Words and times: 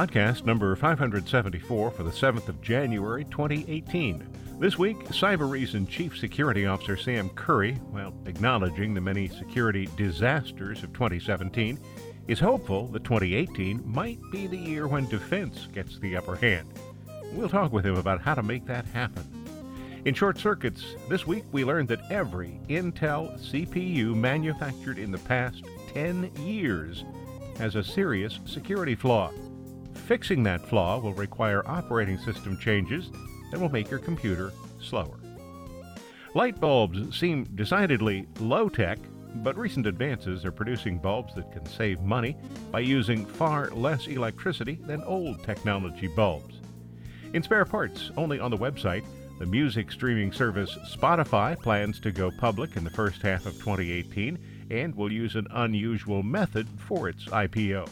Podcast 0.00 0.46
number 0.46 0.74
574 0.74 1.90
for 1.90 2.02
the 2.02 2.10
7th 2.10 2.48
of 2.48 2.62
January 2.62 3.24
2018. 3.24 4.26
This 4.58 4.78
week, 4.78 4.96
Cybereason 5.08 5.86
Chief 5.86 6.16
Security 6.16 6.64
Officer 6.64 6.96
Sam 6.96 7.28
Curry, 7.28 7.74
while 7.90 8.14
acknowledging 8.24 8.94
the 8.94 9.00
many 9.02 9.28
security 9.28 9.90
disasters 9.98 10.82
of 10.82 10.94
2017, 10.94 11.78
is 12.28 12.40
hopeful 12.40 12.86
that 12.86 13.04
2018 13.04 13.82
might 13.84 14.18
be 14.32 14.46
the 14.46 14.56
year 14.56 14.88
when 14.88 15.06
defense 15.06 15.68
gets 15.70 15.98
the 15.98 16.16
upper 16.16 16.36
hand. 16.36 16.72
We'll 17.34 17.50
talk 17.50 17.70
with 17.70 17.84
him 17.84 17.98
about 17.98 18.22
how 18.22 18.34
to 18.34 18.42
make 18.42 18.64
that 18.68 18.86
happen. 18.86 19.26
In 20.06 20.14
short 20.14 20.38
circuits, 20.38 20.94
this 21.10 21.26
week 21.26 21.44
we 21.52 21.62
learned 21.62 21.88
that 21.88 22.10
every 22.10 22.58
Intel 22.70 23.38
CPU 23.38 24.14
manufactured 24.14 24.98
in 24.98 25.10
the 25.10 25.18
past 25.18 25.62
10 25.92 26.30
years 26.36 27.04
has 27.58 27.76
a 27.76 27.84
serious 27.84 28.40
security 28.46 28.94
flaw. 28.94 29.30
Fixing 30.10 30.42
that 30.42 30.66
flaw 30.66 30.98
will 30.98 31.14
require 31.14 31.62
operating 31.68 32.18
system 32.18 32.58
changes 32.58 33.12
that 33.52 33.60
will 33.60 33.68
make 33.68 33.88
your 33.88 34.00
computer 34.00 34.52
slower. 34.80 35.20
Light 36.34 36.58
bulbs 36.58 37.16
seem 37.16 37.44
decidedly 37.54 38.26
low 38.40 38.68
tech, 38.68 38.98
but 39.36 39.56
recent 39.56 39.86
advances 39.86 40.44
are 40.44 40.50
producing 40.50 40.98
bulbs 40.98 41.36
that 41.36 41.52
can 41.52 41.64
save 41.64 42.00
money 42.00 42.36
by 42.72 42.80
using 42.80 43.24
far 43.24 43.70
less 43.70 44.08
electricity 44.08 44.80
than 44.84 45.00
old 45.04 45.44
technology 45.44 46.08
bulbs. 46.08 46.56
In 47.32 47.44
spare 47.44 47.64
parts, 47.64 48.10
only 48.16 48.40
on 48.40 48.50
the 48.50 48.58
website, 48.58 49.04
the 49.38 49.46
music 49.46 49.92
streaming 49.92 50.32
service 50.32 50.76
Spotify 50.92 51.56
plans 51.56 52.00
to 52.00 52.10
go 52.10 52.32
public 52.32 52.76
in 52.76 52.82
the 52.82 52.90
first 52.90 53.22
half 53.22 53.46
of 53.46 53.52
2018 53.58 54.66
and 54.72 54.92
will 54.92 55.12
use 55.12 55.36
an 55.36 55.46
unusual 55.52 56.24
method 56.24 56.66
for 56.88 57.08
its 57.08 57.26
IPO. 57.26 57.88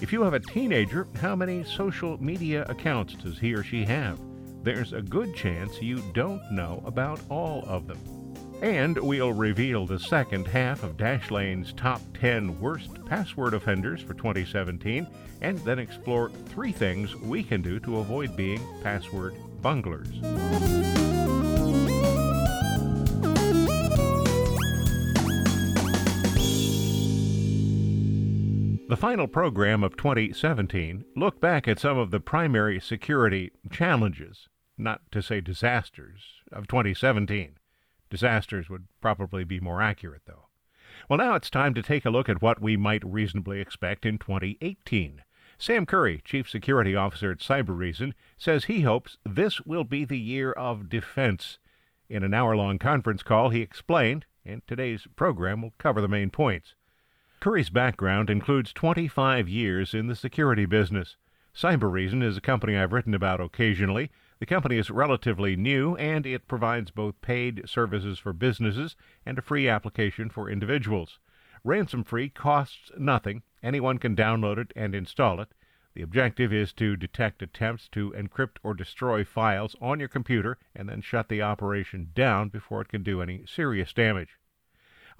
If 0.00 0.14
you 0.14 0.22
have 0.22 0.32
a 0.32 0.40
teenager, 0.40 1.06
how 1.20 1.36
many 1.36 1.62
social 1.62 2.16
media 2.22 2.64
accounts 2.70 3.14
does 3.14 3.38
he 3.38 3.52
or 3.52 3.62
she 3.62 3.84
have? 3.84 4.18
There's 4.62 4.94
a 4.94 5.02
good 5.02 5.34
chance 5.34 5.82
you 5.82 6.00
don't 6.14 6.40
know 6.50 6.82
about 6.86 7.20
all 7.28 7.64
of 7.66 7.86
them. 7.86 7.98
And 8.62 8.96
we'll 8.96 9.34
reveal 9.34 9.86
the 9.86 9.98
second 9.98 10.46
half 10.46 10.82
of 10.82 10.96
Dashlane's 10.96 11.74
top 11.74 12.00
10 12.18 12.58
worst 12.60 13.04
password 13.04 13.52
offenders 13.52 14.00
for 14.00 14.14
2017, 14.14 15.06
and 15.42 15.58
then 15.60 15.78
explore 15.78 16.30
three 16.46 16.72
things 16.72 17.14
we 17.16 17.42
can 17.42 17.60
do 17.60 17.78
to 17.80 17.98
avoid 17.98 18.34
being 18.36 18.60
password 18.82 19.34
bunglers. 19.60 21.09
The 28.90 28.96
final 28.96 29.28
program 29.28 29.84
of 29.84 29.96
2017 29.96 31.04
looked 31.14 31.40
back 31.40 31.68
at 31.68 31.78
some 31.78 31.96
of 31.96 32.10
the 32.10 32.18
primary 32.18 32.80
security 32.80 33.52
challenges, 33.70 34.48
not 34.76 35.00
to 35.12 35.22
say 35.22 35.40
disasters, 35.40 36.42
of 36.50 36.66
2017. 36.66 37.56
Disasters 38.10 38.68
would 38.68 38.88
probably 39.00 39.44
be 39.44 39.60
more 39.60 39.80
accurate, 39.80 40.22
though. 40.26 40.48
Well, 41.08 41.18
now 41.18 41.36
it's 41.36 41.50
time 41.50 41.72
to 41.74 41.84
take 41.84 42.04
a 42.04 42.10
look 42.10 42.28
at 42.28 42.42
what 42.42 42.60
we 42.60 42.76
might 42.76 43.04
reasonably 43.04 43.60
expect 43.60 44.04
in 44.04 44.18
2018. 44.18 45.22
Sam 45.56 45.86
Curry, 45.86 46.20
Chief 46.24 46.50
Security 46.50 46.96
Officer 46.96 47.30
at 47.30 47.38
Cybereason, 47.38 48.12
says 48.36 48.64
he 48.64 48.80
hopes 48.80 49.18
this 49.24 49.60
will 49.60 49.84
be 49.84 50.04
the 50.04 50.18
year 50.18 50.50
of 50.50 50.88
defense. 50.88 51.60
In 52.08 52.24
an 52.24 52.34
hour 52.34 52.56
long 52.56 52.80
conference 52.80 53.22
call, 53.22 53.50
he 53.50 53.60
explained, 53.60 54.26
and 54.44 54.66
today's 54.66 55.06
program 55.14 55.62
will 55.62 55.74
cover 55.78 56.00
the 56.00 56.08
main 56.08 56.30
points. 56.30 56.74
Curry's 57.40 57.70
background 57.70 58.28
includes 58.28 58.70
25 58.70 59.48
years 59.48 59.94
in 59.94 60.08
the 60.08 60.14
security 60.14 60.66
business. 60.66 61.16
Cybereason 61.54 62.22
is 62.22 62.36
a 62.36 62.40
company 62.42 62.76
I've 62.76 62.92
written 62.92 63.14
about 63.14 63.40
occasionally. 63.40 64.10
The 64.40 64.44
company 64.44 64.76
is 64.76 64.90
relatively 64.90 65.56
new 65.56 65.96
and 65.96 66.26
it 66.26 66.46
provides 66.46 66.90
both 66.90 67.18
paid 67.22 67.66
services 67.66 68.18
for 68.18 68.34
businesses 68.34 68.94
and 69.24 69.38
a 69.38 69.42
free 69.42 69.70
application 69.70 70.28
for 70.28 70.50
individuals. 70.50 71.18
RansomFree 71.64 72.34
costs 72.34 72.90
nothing. 72.98 73.42
Anyone 73.62 73.96
can 73.96 74.14
download 74.14 74.58
it 74.58 74.74
and 74.76 74.94
install 74.94 75.40
it. 75.40 75.48
The 75.94 76.02
objective 76.02 76.52
is 76.52 76.74
to 76.74 76.94
detect 76.94 77.40
attempts 77.40 77.88
to 77.92 78.10
encrypt 78.10 78.58
or 78.62 78.74
destroy 78.74 79.24
files 79.24 79.74
on 79.80 79.98
your 79.98 80.10
computer 80.10 80.58
and 80.76 80.90
then 80.90 81.00
shut 81.00 81.30
the 81.30 81.40
operation 81.40 82.10
down 82.12 82.50
before 82.50 82.82
it 82.82 82.88
can 82.88 83.02
do 83.02 83.22
any 83.22 83.46
serious 83.46 83.94
damage. 83.94 84.36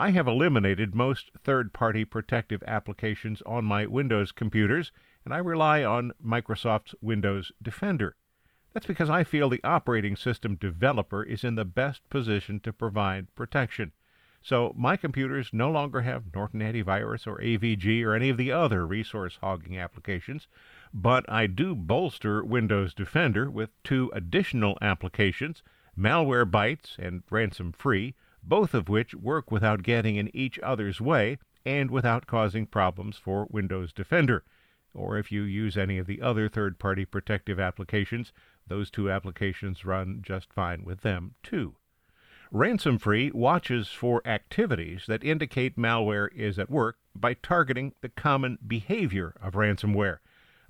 I 0.01 0.13
have 0.13 0.27
eliminated 0.27 0.95
most 0.95 1.31
third 1.45 1.75
party 1.75 2.07
protective 2.07 2.63
applications 2.67 3.43
on 3.45 3.67
my 3.67 3.85
Windows 3.85 4.33
computers, 4.33 4.93
and 5.27 5.35
I 5.35 5.37
rely 5.37 5.85
on 5.85 6.13
Microsoft's 6.25 6.95
Windows 7.03 7.53
Defender. 7.61 8.17
That's 8.73 8.87
because 8.87 9.11
I 9.11 9.25
feel 9.25 9.51
the 9.51 9.63
operating 9.63 10.17
system 10.17 10.55
developer 10.55 11.23
is 11.23 11.45
in 11.45 11.55
the 11.55 11.67
best 11.67 12.09
position 12.09 12.61
to 12.61 12.73
provide 12.73 13.35
protection. 13.35 13.93
So 14.41 14.73
my 14.75 14.97
computers 14.97 15.51
no 15.53 15.71
longer 15.71 16.01
have 16.01 16.35
Norton 16.35 16.61
Antivirus 16.61 17.27
or 17.27 17.39
AVG 17.39 18.03
or 18.03 18.15
any 18.15 18.31
of 18.31 18.39
the 18.39 18.53
other 18.53 18.87
resource 18.87 19.37
hogging 19.43 19.77
applications, 19.77 20.49
but 20.95 21.31
I 21.31 21.47
do 21.47 21.75
bolster 21.75 22.43
Windows 22.43 22.95
Defender 22.95 23.51
with 23.51 23.69
two 23.85 24.11
additional 24.15 24.79
applications, 24.81 25.63
Malwarebytes 25.95 26.97
and 26.99 27.23
RansomFree, 27.27 28.15
both 28.43 28.75
of 28.75 28.89
which 28.89 29.15
work 29.15 29.51
without 29.51 29.83
getting 29.83 30.17
in 30.17 30.35
each 30.35 30.59
other's 30.61 31.01
way 31.01 31.39
and 31.65 31.91
without 31.91 32.27
causing 32.27 32.67
problems 32.67 33.17
for 33.17 33.47
Windows 33.51 33.93
Defender. 33.93 34.45
Or 34.95 35.19
if 35.19 35.31
you 35.31 35.43
use 35.43 35.77
any 35.77 35.99
of 35.99 36.07
the 36.07 36.21
other 36.21 36.49
third 36.49 36.79
party 36.79 37.05
protective 37.05 37.61
applications, 37.61 38.33
those 38.67 38.91
two 38.91 39.11
applications 39.11 39.85
run 39.85 40.21
just 40.23 40.53
fine 40.53 40.85
with 40.85 41.03
them 41.03 41.35
too. 41.43 41.77
RansomFree 42.53 43.33
watches 43.33 43.89
for 43.89 44.21
activities 44.27 45.05
that 45.07 45.23
indicate 45.23 45.77
malware 45.77 46.29
is 46.35 46.59
at 46.59 46.69
work 46.69 46.99
by 47.15 47.35
targeting 47.35 47.95
the 48.01 48.09
common 48.09 48.59
behavior 48.67 49.35
of 49.41 49.53
ransomware. 49.55 50.19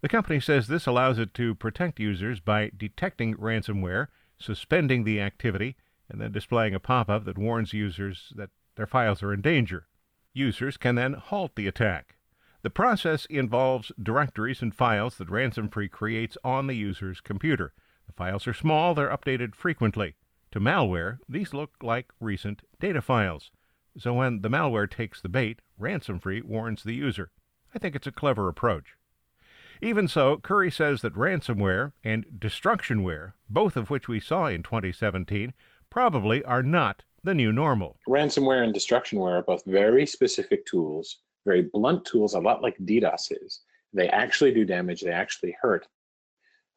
The 0.02 0.08
company 0.08 0.40
says 0.40 0.66
this 0.66 0.86
allows 0.86 1.18
it 1.18 1.32
to 1.34 1.54
protect 1.54 1.98
users 1.98 2.40
by 2.40 2.70
detecting 2.76 3.34
ransomware, 3.36 4.08
suspending 4.38 5.04
the 5.04 5.20
activity, 5.20 5.76
and 6.10 6.20
then 6.20 6.32
displaying 6.32 6.74
a 6.74 6.80
pop 6.80 7.08
up 7.08 7.24
that 7.24 7.38
warns 7.38 7.72
users 7.72 8.32
that 8.36 8.50
their 8.76 8.86
files 8.86 9.22
are 9.22 9.32
in 9.32 9.40
danger. 9.40 9.86
Users 10.32 10.76
can 10.76 10.96
then 10.96 11.14
halt 11.14 11.54
the 11.54 11.66
attack. 11.66 12.16
The 12.62 12.70
process 12.70 13.24
involves 13.26 13.90
directories 14.02 14.60
and 14.60 14.74
files 14.74 15.16
that 15.16 15.28
RansomFree 15.28 15.90
creates 15.90 16.36
on 16.44 16.66
the 16.66 16.76
user's 16.76 17.20
computer. 17.20 17.72
The 18.06 18.12
files 18.12 18.46
are 18.46 18.52
small, 18.52 18.94
they're 18.94 19.08
updated 19.08 19.54
frequently. 19.54 20.16
To 20.52 20.60
malware, 20.60 21.18
these 21.28 21.54
look 21.54 21.70
like 21.80 22.12
recent 22.20 22.62
data 22.78 23.00
files. 23.00 23.50
So 23.96 24.14
when 24.14 24.42
the 24.42 24.50
malware 24.50 24.90
takes 24.90 25.22
the 25.22 25.28
bait, 25.28 25.60
RansomFree 25.80 26.42
warns 26.42 26.82
the 26.82 26.94
user. 26.94 27.30
I 27.74 27.78
think 27.78 27.94
it's 27.94 28.06
a 28.06 28.12
clever 28.12 28.48
approach. 28.48 28.96
Even 29.80 30.08
so, 30.08 30.36
Curry 30.36 30.70
says 30.70 31.00
that 31.00 31.14
ransomware 31.14 31.92
and 32.04 32.26
destructionware, 32.38 33.32
both 33.48 33.76
of 33.76 33.88
which 33.88 34.08
we 34.08 34.20
saw 34.20 34.46
in 34.46 34.62
2017, 34.62 35.54
probably 35.90 36.42
are 36.44 36.62
not 36.62 37.02
the 37.22 37.34
new 37.34 37.52
normal. 37.52 37.98
Ransomware 38.08 38.64
and 38.64 38.74
destructionware 38.74 39.40
are 39.40 39.42
both 39.42 39.64
very 39.66 40.06
specific 40.06 40.64
tools, 40.64 41.18
very 41.44 41.62
blunt 41.62 42.04
tools, 42.04 42.34
a 42.34 42.40
lot 42.40 42.62
like 42.62 42.76
DDoS 42.78 43.32
is. 43.44 43.60
They 43.92 44.08
actually 44.08 44.52
do 44.52 44.64
damage, 44.64 45.00
they 45.02 45.10
actually 45.10 45.56
hurt. 45.60 45.86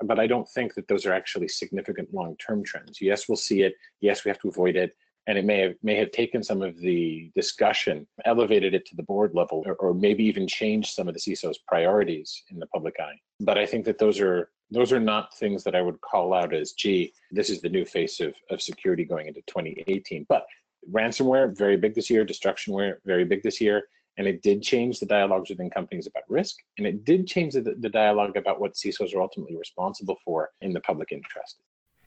But 0.03 0.19
I 0.19 0.27
don't 0.27 0.49
think 0.49 0.73
that 0.73 0.87
those 0.87 1.05
are 1.05 1.13
actually 1.13 1.47
significant 1.47 2.13
long 2.13 2.35
term 2.37 2.63
trends. 2.63 2.99
Yes, 2.99 3.29
we'll 3.29 3.37
see 3.37 3.61
it. 3.61 3.75
Yes, 4.01 4.25
we 4.25 4.29
have 4.29 4.39
to 4.39 4.49
avoid 4.49 4.75
it. 4.75 4.95
And 5.27 5.37
it 5.37 5.45
may 5.45 5.59
have 5.59 5.75
may 5.81 5.95
have 5.95 6.11
taken 6.11 6.43
some 6.43 6.61
of 6.61 6.77
the 6.77 7.31
discussion, 7.33 8.05
elevated 8.25 8.73
it 8.73 8.85
to 8.87 8.95
the 8.97 9.03
board 9.03 9.31
level, 9.33 9.63
or, 9.65 9.75
or 9.75 9.93
maybe 9.93 10.25
even 10.25 10.47
changed 10.47 10.89
some 10.89 11.07
of 11.07 11.13
the 11.13 11.19
CISO's 11.19 11.59
priorities 11.59 12.43
in 12.49 12.59
the 12.59 12.67
public 12.67 12.95
eye. 12.99 13.17
But 13.39 13.57
I 13.57 13.65
think 13.65 13.85
that 13.85 13.99
those 13.99 14.19
are 14.19 14.49
those 14.73 14.91
are 14.91 14.99
not 14.99 15.37
things 15.37 15.63
that 15.63 15.75
I 15.75 15.81
would 15.81 16.01
call 16.01 16.33
out 16.33 16.53
as, 16.53 16.71
gee, 16.73 17.13
this 17.31 17.49
is 17.49 17.61
the 17.61 17.69
new 17.69 17.85
face 17.85 18.19
of, 18.19 18.33
of 18.49 18.61
security 18.61 19.05
going 19.05 19.27
into 19.27 19.41
2018. 19.47 20.25
But 20.27 20.45
ransomware, 20.91 21.55
very 21.55 21.77
big 21.77 21.95
this 21.95 22.09
year, 22.09 22.25
destructionware, 22.25 22.95
very 23.05 23.23
big 23.23 23.43
this 23.43 23.61
year. 23.61 23.83
And 24.17 24.27
it 24.27 24.41
did 24.43 24.61
change 24.61 24.99
the 24.99 25.05
dialogues 25.05 25.49
within 25.49 25.69
companies 25.69 26.07
about 26.07 26.23
risk. 26.27 26.57
And 26.77 26.85
it 26.85 27.05
did 27.05 27.27
change 27.27 27.53
the, 27.53 27.61
the 27.61 27.89
dialogue 27.89 28.37
about 28.37 28.59
what 28.59 28.73
CISOs 28.73 29.15
are 29.15 29.21
ultimately 29.21 29.57
responsible 29.57 30.17
for 30.23 30.51
in 30.61 30.73
the 30.73 30.81
public 30.81 31.11
interest. 31.11 31.57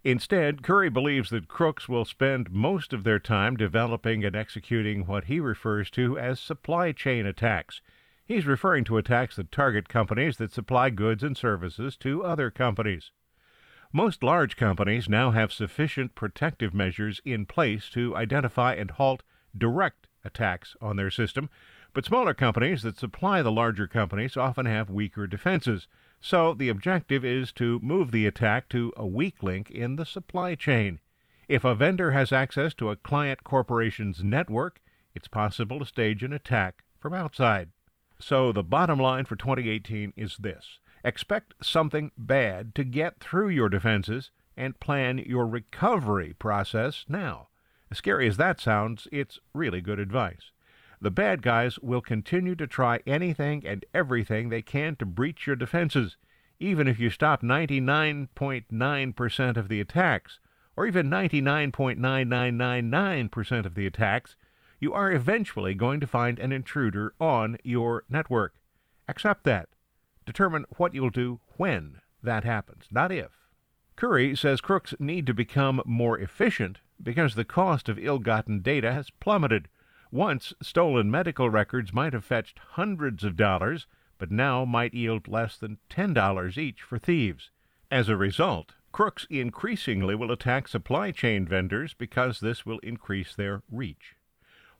Instead, 0.05 0.63
Curry 0.63 0.89
believes 0.89 1.31
that 1.31 1.49
crooks 1.49 1.89
will 1.89 2.05
spend 2.05 2.53
most 2.53 2.93
of 2.93 3.03
their 3.03 3.19
time 3.19 3.57
developing 3.57 4.25
and 4.25 4.37
executing 4.37 5.05
what 5.07 5.25
he 5.25 5.41
refers 5.41 5.91
to 5.91 6.17
as 6.17 6.39
supply 6.39 6.93
chain 6.93 7.27
attacks. 7.27 7.81
He's 8.26 8.44
referring 8.44 8.82
to 8.84 8.96
attacks 8.96 9.37
that 9.37 9.52
target 9.52 9.88
companies 9.88 10.37
that 10.38 10.52
supply 10.52 10.90
goods 10.90 11.23
and 11.23 11.37
services 11.37 11.96
to 11.99 12.25
other 12.25 12.50
companies. 12.50 13.12
Most 13.93 14.20
large 14.25 14.56
companies 14.56 15.08
now 15.08 15.31
have 15.31 15.52
sufficient 15.52 16.17
protective 16.17 16.75
measures 16.75 17.20
in 17.25 17.46
place 17.46 17.88
to 17.90 18.17
identify 18.17 18.75
and 18.75 18.90
halt 18.90 19.23
direct 19.56 20.08
attacks 20.25 20.75
on 20.81 20.96
their 20.96 21.11
system, 21.11 21.49
but 21.94 22.05
smaller 22.05 22.34
companies 22.34 22.82
that 22.82 22.99
supply 22.99 23.43
the 23.43 23.52
larger 23.52 23.87
companies 23.87 24.37
often 24.37 24.67
have 24.67 24.90
weaker 24.90 25.29
defenses. 25.29 25.87
So 26.20 26.52
the 26.52 26.69
objective 26.69 27.25
is 27.25 27.52
to 27.52 27.79
move 27.79 28.11
the 28.11 28.26
attack 28.26 28.69
to 28.70 28.93
a 28.96 29.06
weak 29.06 29.40
link 29.40 29.70
in 29.70 29.94
the 29.94 30.05
supply 30.05 30.56
chain. 30.56 30.99
If 31.49 31.64
a 31.64 31.76
vendor 31.76 32.11
has 32.11 32.32
access 32.32 32.75
to 32.75 32.90
a 32.90 32.96
client 32.96 33.44
corporation's 33.44 34.25
network, 34.25 34.81
it's 35.14 35.29
possible 35.29 35.79
to 35.79 35.87
stage 35.87 36.25
an 36.25 36.32
attack 36.32 36.82
from 36.99 37.14
outside. 37.14 37.70
So 38.19 38.53
the 38.53 38.63
bottom 38.63 38.99
line 38.99 39.27
for 39.27 39.37
2018 39.37 40.15
is 40.17 40.39
this 40.39 40.79
expect 41.05 41.53
something 41.63 42.11
bad 42.17 42.75
to 42.75 42.83
get 42.83 43.21
through 43.21 43.51
your 43.51 43.69
defenses 43.69 44.31
and 44.57 44.81
plan 44.81 45.19
your 45.19 45.47
recovery 45.47 46.35
process 46.39 47.05
now. 47.09 47.49
As 47.91 47.99
scary 47.99 48.27
as 48.27 48.39
that 48.39 48.59
sounds, 48.61 49.07
it's 49.13 49.39
really 49.55 49.81
good 49.81 50.01
advice. 50.01 50.51
The 51.01 51.11
bad 51.11 51.43
guys 51.43 51.79
will 51.79 52.01
continue 52.01 52.55
to 52.57 52.67
try 52.67 53.01
anything 53.07 53.65
and 53.67 53.85
everything 53.93 54.49
they 54.49 54.63
can 54.63 54.97
to 54.97 55.07
breach 55.07 55.47
your 55.47 55.57
defenses, 55.57 56.17
even 56.59 56.89
if 56.89 56.99
you 56.99 57.11
stop 57.11 57.43
99.9% 57.43 59.57
of 59.57 59.69
the 59.69 59.81
attacks, 59.81 60.41
or 60.75 60.87
even 60.87 61.11
99.9999% 61.11 63.67
of 63.67 63.75
the 63.75 63.87
attacks, 63.87 64.37
you 64.78 64.93
are 64.93 65.12
eventually 65.12 65.75
going 65.75 66.00
to 66.00 66.06
find 66.06 66.38
an 66.38 66.52
intruder 66.52 67.14
on 67.20 67.56
your 67.62 68.05
network. 68.08 68.55
Accept 69.08 69.44
that. 69.44 69.69
Determine 70.25 70.67
what 70.76 70.94
you'll 70.94 71.11
do 71.11 71.40
when 71.56 72.00
that 72.23 72.44
happens, 72.44 72.87
not 72.90 73.12
if. 73.12 73.31
Curry 73.94 74.37
says 74.37 74.61
crooks 74.61 74.94
need 74.99 75.26
to 75.26 75.32
become 75.32 75.81
more 75.87 76.19
efficient 76.19 76.81
because 77.02 77.34
the 77.34 77.44
cost 77.44 77.88
of 77.88 77.99
ill 77.99 78.19
gotten 78.19 78.61
data 78.61 78.93
has 78.93 79.11
plummeted. 79.11 79.69
Once, 80.11 80.52
stolen 80.61 81.11
medical 81.11 81.49
records 81.49 81.93
might 81.93 82.12
have 82.12 82.25
fetched 82.25 82.58
hundreds 82.72 83.25
of 83.25 83.37
dollars, 83.37 83.87
but 84.19 84.31
now 84.31 84.64
might 84.64 84.94
yield 84.94 85.29
less 85.29 85.56
than 85.56 85.79
$10 85.90 86.58
each 86.58 86.82
for 86.82 86.99
thieves. 86.99 87.50
As 87.90 88.08
a 88.08 88.17
result, 88.17 88.75
crooks 88.93 89.26
increasingly 89.31 90.14
will 90.14 90.32
attack 90.32 90.69
supply 90.69 91.11
chain 91.11 91.46
vendors 91.46 91.94
because 91.94 92.40
this 92.40 92.67
will 92.67 92.79
increase 92.81 93.34
their 93.34 93.62
reach. 93.70 94.16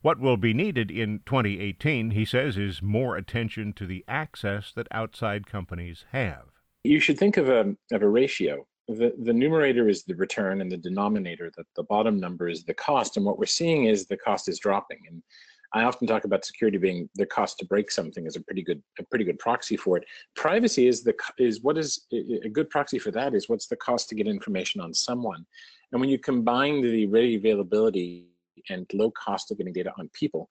What 0.03 0.21
will 0.21 0.37
be 0.37 0.55
needed 0.55 0.91
in 0.91 1.21
2018, 1.27 2.11
he 2.11 2.25
says, 2.25 2.57
is 2.57 2.83
more 2.83 3.17
attention 3.17 3.73
to 3.75 3.87
the 3.87 4.05
access 4.07 4.73
that 4.75 4.87
outside 4.91 5.47
companies 5.47 6.05
have. 6.13 6.45
You 6.85 7.01
should 7.01 7.19
think 7.19 7.37
of 7.37 7.49
a, 7.49 7.75
of 7.93 8.03
a 8.03 8.09
ratio 8.09 8.67
the, 8.89 9.13
the 9.23 9.33
numerator 9.33 9.89
is 9.89 10.05
the 10.05 10.15
return 10.15 10.61
and 10.61 10.71
the 10.71 10.77
denominator, 10.77 11.51
that 11.57 11.67
the 11.75 11.83
bottom 11.85 12.19
number 12.19 12.49
is 12.49 12.65
the 12.65 12.75
cost. 12.75 13.17
And 13.17 13.27
what 13.27 13.39
we're 13.39 13.47
seeing 13.47 13.87
is 13.87 14.07
the 14.07 14.17
cost 14.17 14.49
is 14.49 14.59
dropping. 14.59 14.99
And 15.09 15.23
I 15.73 15.83
often 15.83 16.07
talk 16.07 16.25
about 16.25 16.45
security 16.45 16.79
being 16.79 17.09
the 17.17 17.27
cost 17.27 17.59
to 17.59 17.67
break 17.67 17.91
something 17.91 18.27
is 18.27 18.37
a 18.37 18.41
pretty 18.41 18.63
good 18.63 18.81
a 19.01 19.03
pretty 19.03 19.25
good 19.25 19.39
proxy 19.39 19.77
for 19.77 19.97
it. 19.97 20.05
Privacy 20.37 20.87
is 20.87 21.03
the 21.03 21.15
is 21.39 21.61
what 21.61 21.77
is 21.77 22.07
a 22.13 22.49
good 22.49 22.71
proxy 22.71 22.99
for 23.01 23.11
that 23.11 23.35
is 23.35 23.49
what's 23.49 23.67
the 23.67 23.77
cost 23.77 24.09
to 24.11 24.15
get 24.15 24.29
information 24.29 24.81
on 24.81 24.95
someone. 24.95 25.45
And 25.91 26.01
when 26.01 26.09
you 26.09 26.19
combine 26.19 26.81
the 26.81 27.07
ready 27.07 27.35
availability 27.35 28.27
and 28.71 28.87
low 28.93 29.11
cost 29.13 29.51
of 29.51 29.59
getting 29.59 29.73
data 29.73 29.93
on 29.99 30.11
people, 30.13 30.51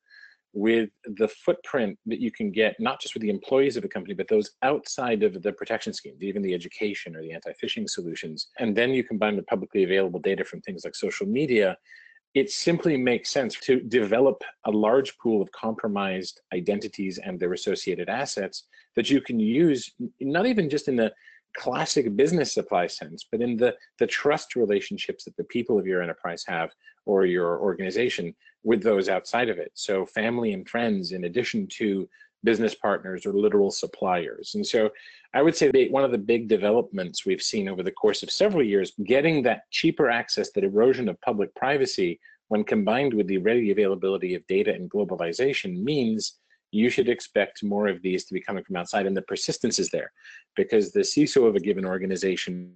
with 0.54 0.90
the 1.18 1.28
footprint 1.28 2.00
that 2.06 2.22
you 2.22 2.32
can 2.32 2.50
get, 2.50 2.76
not 2.80 3.02
just 3.02 3.14
with 3.14 3.22
the 3.22 3.30
employees 3.30 3.76
of 3.76 3.84
a 3.84 3.90
company, 3.90 4.14
but 4.14 4.28
those 4.30 4.52
outside 4.64 5.22
of 5.22 5.44
the 5.44 5.52
protection 5.52 5.94
scheme, 5.94 6.16
even 6.22 6.42
the 6.42 6.54
education 6.54 7.14
or 7.14 7.22
the 7.22 7.34
anti-phishing 7.34 7.90
solutions. 7.90 8.48
And 8.58 8.74
then 8.74 8.92
you 8.92 9.04
combine 9.04 9.36
the 9.36 9.44
publicly 9.44 9.84
available 9.84 10.22
data 10.22 10.46
from 10.46 10.62
things 10.62 10.86
like 10.86 10.96
social 10.96 11.28
media, 11.28 11.76
it 12.36 12.50
simply 12.50 12.96
makes 12.96 13.30
sense 13.30 13.60
to 13.62 13.82
develop 13.82 14.42
a 14.66 14.72
large 14.72 15.18
pool 15.18 15.42
of 15.42 15.52
compromised 15.52 16.40
identities 16.54 17.18
and 17.18 17.38
their 17.38 17.54
associated 17.54 18.10
assets 18.10 18.64
that 18.96 19.10
you 19.10 19.22
can 19.22 19.40
use, 19.40 19.94
not 20.22 20.46
even 20.46 20.70
just 20.70 20.88
in 20.88 20.96
the 20.96 21.12
classic 21.58 22.16
business 22.16 22.54
supply 22.54 22.88
sense, 22.88 23.26
but 23.32 23.42
in 23.42 23.58
the, 23.58 23.74
the 24.00 24.08
trust 24.08 24.56
relationships 24.56 25.24
that 25.26 25.36
the 25.38 25.44
people 25.46 25.78
of 25.78 25.88
your 25.88 26.02
enterprise 26.02 26.44
have 26.48 26.70
or 27.06 27.26
your 27.26 27.60
organization 27.60 28.36
with 28.64 28.82
those 28.82 29.10
outside 29.10 29.50
of 29.50 29.58
it. 29.58 29.72
So 29.74 30.06
family 30.06 30.54
and 30.54 30.68
friends, 30.68 31.12
in 31.12 31.26
addition 31.26 31.68
to 31.78 32.10
business 32.44 32.76
partners 32.76 33.26
or 33.26 33.34
literal 33.34 33.72
suppliers. 33.72 34.54
And 34.56 34.66
so 34.66 34.90
I 35.34 35.42
would 35.42 35.56
say 35.56 35.72
that 35.72 35.92
one 35.92 36.04
of 36.04 36.12
the 36.12 36.18
big 36.18 36.48
developments 36.48 37.26
we've 37.26 37.42
seen 37.42 37.68
over 37.68 37.84
the 37.84 37.92
course 37.92 38.24
of 38.24 38.32
several 38.32 38.64
years, 38.64 38.94
getting 39.04 39.42
that 39.44 39.70
cheaper 39.72 40.10
access, 40.10 40.52
that 40.52 40.64
erosion 40.64 41.10
of 41.10 41.20
public 41.22 41.54
privacy, 41.56 42.20
when 42.48 42.64
combined 42.64 43.14
with 43.14 43.28
the 43.28 43.40
ready 43.40 43.72
availability 43.72 44.36
of 44.36 44.46
data 44.48 44.74
and 44.74 44.90
globalization 44.90 45.84
means 45.84 46.38
you 46.76 46.90
should 46.90 47.08
expect 47.08 47.64
more 47.64 47.88
of 47.88 48.02
these 48.02 48.26
to 48.26 48.34
be 48.34 48.42
coming 48.42 48.64
from 48.64 48.76
outside 48.76 49.06
and 49.06 49.16
the 49.16 49.22
persistence 49.22 49.80
is 49.80 49.90
there 49.90 50.12
because 50.56 50.92
the 50.92 51.00
CISO 51.00 51.48
of 51.48 51.56
a 51.56 51.60
given 51.60 51.86
organization 51.86 52.74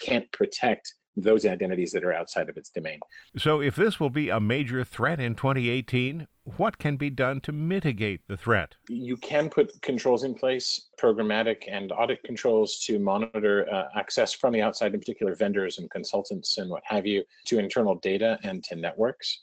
can't 0.00 0.30
protect 0.32 0.94
those 1.16 1.44
identities 1.44 1.90
that 1.92 2.04
are 2.04 2.12
outside 2.12 2.48
of 2.48 2.56
its 2.56 2.70
domain. 2.70 3.00
So, 3.36 3.60
if 3.60 3.74
this 3.74 3.98
will 3.98 4.10
be 4.10 4.28
a 4.28 4.38
major 4.38 4.84
threat 4.84 5.18
in 5.18 5.34
2018, 5.34 6.28
what 6.56 6.78
can 6.78 6.96
be 6.96 7.10
done 7.10 7.40
to 7.42 7.52
mitigate 7.52 8.20
the 8.28 8.36
threat? 8.36 8.76
You 8.88 9.16
can 9.16 9.50
put 9.50 9.72
controls 9.82 10.22
in 10.22 10.34
place, 10.34 10.88
programmatic 11.00 11.64
and 11.68 11.90
audit 11.92 12.22
controls 12.22 12.78
to 12.86 13.00
monitor 13.00 13.66
uh, 13.72 13.88
access 13.96 14.32
from 14.32 14.52
the 14.52 14.62
outside, 14.62 14.94
in 14.94 15.00
particular 15.00 15.34
vendors 15.34 15.78
and 15.78 15.90
consultants 15.90 16.58
and 16.58 16.70
what 16.70 16.82
have 16.84 17.04
you, 17.04 17.24
to 17.46 17.58
internal 17.58 17.96
data 17.96 18.38
and 18.44 18.62
to 18.64 18.76
networks. 18.76 19.40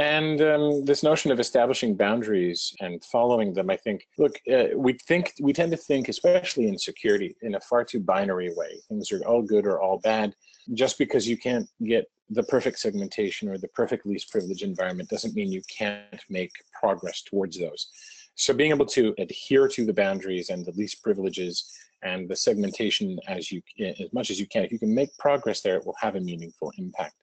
And 0.00 0.40
um, 0.40 0.84
this 0.86 1.02
notion 1.02 1.30
of 1.30 1.38
establishing 1.38 1.94
boundaries 1.94 2.74
and 2.80 3.04
following 3.04 3.52
them, 3.52 3.68
I 3.68 3.76
think, 3.76 4.06
look, 4.16 4.32
uh, 4.50 4.68
we 4.74 4.94
think 4.94 5.34
we 5.42 5.52
tend 5.52 5.72
to 5.72 5.76
think, 5.76 6.08
especially 6.08 6.68
in 6.68 6.78
security, 6.78 7.36
in 7.42 7.56
a 7.56 7.60
far 7.60 7.84
too 7.84 8.00
binary 8.00 8.50
way. 8.56 8.80
Things 8.88 9.12
are 9.12 9.22
all 9.26 9.42
good 9.42 9.66
or 9.66 9.78
all 9.78 9.98
bad. 9.98 10.34
Just 10.72 10.96
because 10.96 11.28
you 11.28 11.36
can't 11.36 11.68
get 11.84 12.06
the 12.30 12.42
perfect 12.44 12.78
segmentation 12.78 13.46
or 13.50 13.58
the 13.58 13.68
perfect 13.68 14.06
least 14.06 14.30
privilege 14.30 14.62
environment 14.62 15.10
doesn't 15.10 15.34
mean 15.34 15.52
you 15.52 15.60
can't 15.68 16.22
make 16.30 16.52
progress 16.80 17.20
towards 17.20 17.58
those. 17.58 17.90
So 18.36 18.54
being 18.54 18.70
able 18.70 18.86
to 18.86 19.14
adhere 19.18 19.68
to 19.68 19.84
the 19.84 19.92
boundaries 19.92 20.48
and 20.48 20.64
the 20.64 20.72
least 20.72 21.02
privileges 21.02 21.76
and 22.02 22.26
the 22.26 22.36
segmentation 22.36 23.18
as 23.28 23.52
you 23.52 23.60
as 23.78 24.10
much 24.14 24.30
as 24.30 24.40
you 24.40 24.46
can, 24.46 24.64
if 24.64 24.72
you 24.72 24.78
can 24.78 24.94
make 24.94 25.14
progress 25.18 25.60
there, 25.60 25.76
it 25.76 25.84
will 25.84 25.96
have 26.00 26.16
a 26.16 26.20
meaningful 26.20 26.72
impact. 26.78 27.19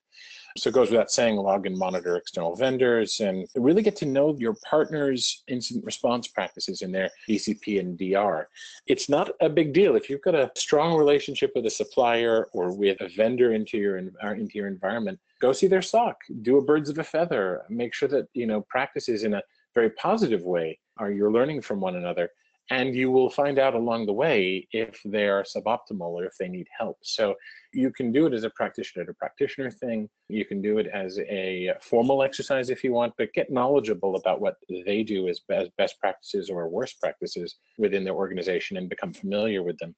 So 0.58 0.70
it 0.70 0.74
goes 0.74 0.90
without 0.90 1.12
saying, 1.12 1.36
log 1.36 1.68
and 1.68 1.78
monitor 1.78 2.16
external 2.16 2.56
vendors 2.56 3.20
and 3.20 3.48
really 3.56 3.84
get 3.84 3.96
to 3.98 4.06
know 4.06 4.36
your 4.40 4.56
partner's 4.68 5.44
incident 5.48 5.86
response 5.86 6.28
practices 6.28 6.82
in 6.82 6.92
their 6.92 7.12
BCP 7.30 7.80
and 7.80 7.98
DR. 7.98 8.48
It's 8.88 9.08
not 9.08 9.32
a 9.40 9.50
big 9.50 9.74
deal. 9.74 9.96
If 9.96 10.10
you've 10.10 10.22
got 10.22 10.36
a 10.36 10.52
strong 10.56 10.98
relationship 10.98 11.52
with 11.56 11.66
a 11.68 11.70
supplier 11.70 12.48
or 12.54 12.72
with 12.76 13.00
a 13.02 13.10
vendor 13.10 13.54
into 13.54 13.78
your, 13.78 14.00
uh, 14.24 14.32
into 14.32 14.58
your 14.58 14.68
environment, 14.68 15.20
go 15.40 15.52
see 15.52 15.68
their 15.68 15.84
SOC, 15.84 16.18
do 16.42 16.58
a 16.58 16.62
birds 16.62 16.90
of 16.90 16.98
a 16.98 17.04
feather, 17.04 17.62
make 17.70 17.94
sure 17.94 18.10
that, 18.10 18.28
you 18.34 18.48
know, 18.48 18.62
practices 18.62 19.24
in 19.24 19.36
a 19.36 19.44
very 19.76 19.92
positive 19.92 20.42
way 20.42 20.80
are 20.98 21.12
you're 21.12 21.32
learning 21.32 21.62
from 21.62 21.80
one 21.80 21.96
another 21.96 22.30
and 22.70 22.96
you 22.96 23.10
will 23.12 23.30
find 23.30 23.60
out 23.60 23.76
along 23.76 24.06
the 24.06 24.14
way 24.14 24.68
if 24.72 25.00
they 25.06 25.28
are 25.28 25.44
suboptimal 25.44 26.02
or 26.02 26.26
if 26.26 26.34
they 26.38 26.50
need 26.50 26.68
help. 26.78 26.98
So 27.02 27.36
you 27.74 27.92
can 27.92 28.12
do 28.12 28.26
it 28.26 28.34
as 28.34 28.44
a 28.44 28.50
practitioner 28.50 29.06
to 29.06 29.14
practitioner 29.14 29.72
thing. 29.72 30.10
You 30.28 30.44
can 30.44 30.62
do 30.62 30.78
it 30.78 30.88
as 30.88 31.20
a 31.20 31.74
formal 31.82 32.24
exercise 32.24 32.70
if 32.70 32.84
you 32.84 32.92
want, 32.92 33.14
but 33.18 33.34
get 33.34 33.52
knowledgeable 33.52 34.16
about 34.16 34.42
what 34.42 34.56
they 34.86 35.04
do 35.04 35.30
as 35.30 35.42
best 35.48 36.00
practices 36.00 36.50
or 36.50 36.68
worst 36.68 37.00
practices 37.00 37.56
within 37.78 38.04
their 38.04 38.16
organization 38.16 38.78
and 38.78 38.90
become 38.90 39.14
familiar 39.14 39.64
with 39.64 39.78
them. 39.78 39.96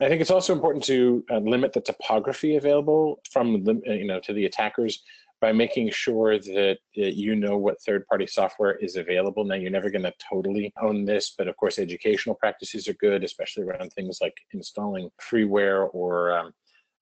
I 0.00 0.08
think 0.08 0.20
it's 0.20 0.30
also 0.30 0.52
important 0.52 0.84
to 0.84 1.24
uh, 1.30 1.38
limit 1.38 1.72
the 1.72 1.80
topography 1.80 2.56
available 2.56 3.20
from 3.32 3.64
you 3.86 4.06
know 4.06 4.20
to 4.20 4.34
the 4.34 4.44
attackers 4.44 5.02
by 5.40 5.52
making 5.52 5.90
sure 5.90 6.38
that 6.38 6.78
you 6.94 7.34
know 7.36 7.58
what 7.58 7.80
third-party 7.82 8.26
software 8.26 8.76
is 8.76 8.96
available. 8.96 9.44
Now, 9.44 9.56
you're 9.56 9.70
never 9.70 9.90
going 9.90 10.02
to 10.02 10.12
totally 10.30 10.72
own 10.80 11.04
this, 11.04 11.34
but 11.36 11.48
of 11.48 11.56
course, 11.56 11.78
educational 11.78 12.34
practices 12.34 12.88
are 12.88 12.94
good, 12.94 13.22
especially 13.22 13.64
around 13.64 13.90
things 13.90 14.18
like 14.20 14.34
installing 14.52 15.10
freeware 15.20 15.88
or, 15.92 16.36
um, 16.36 16.52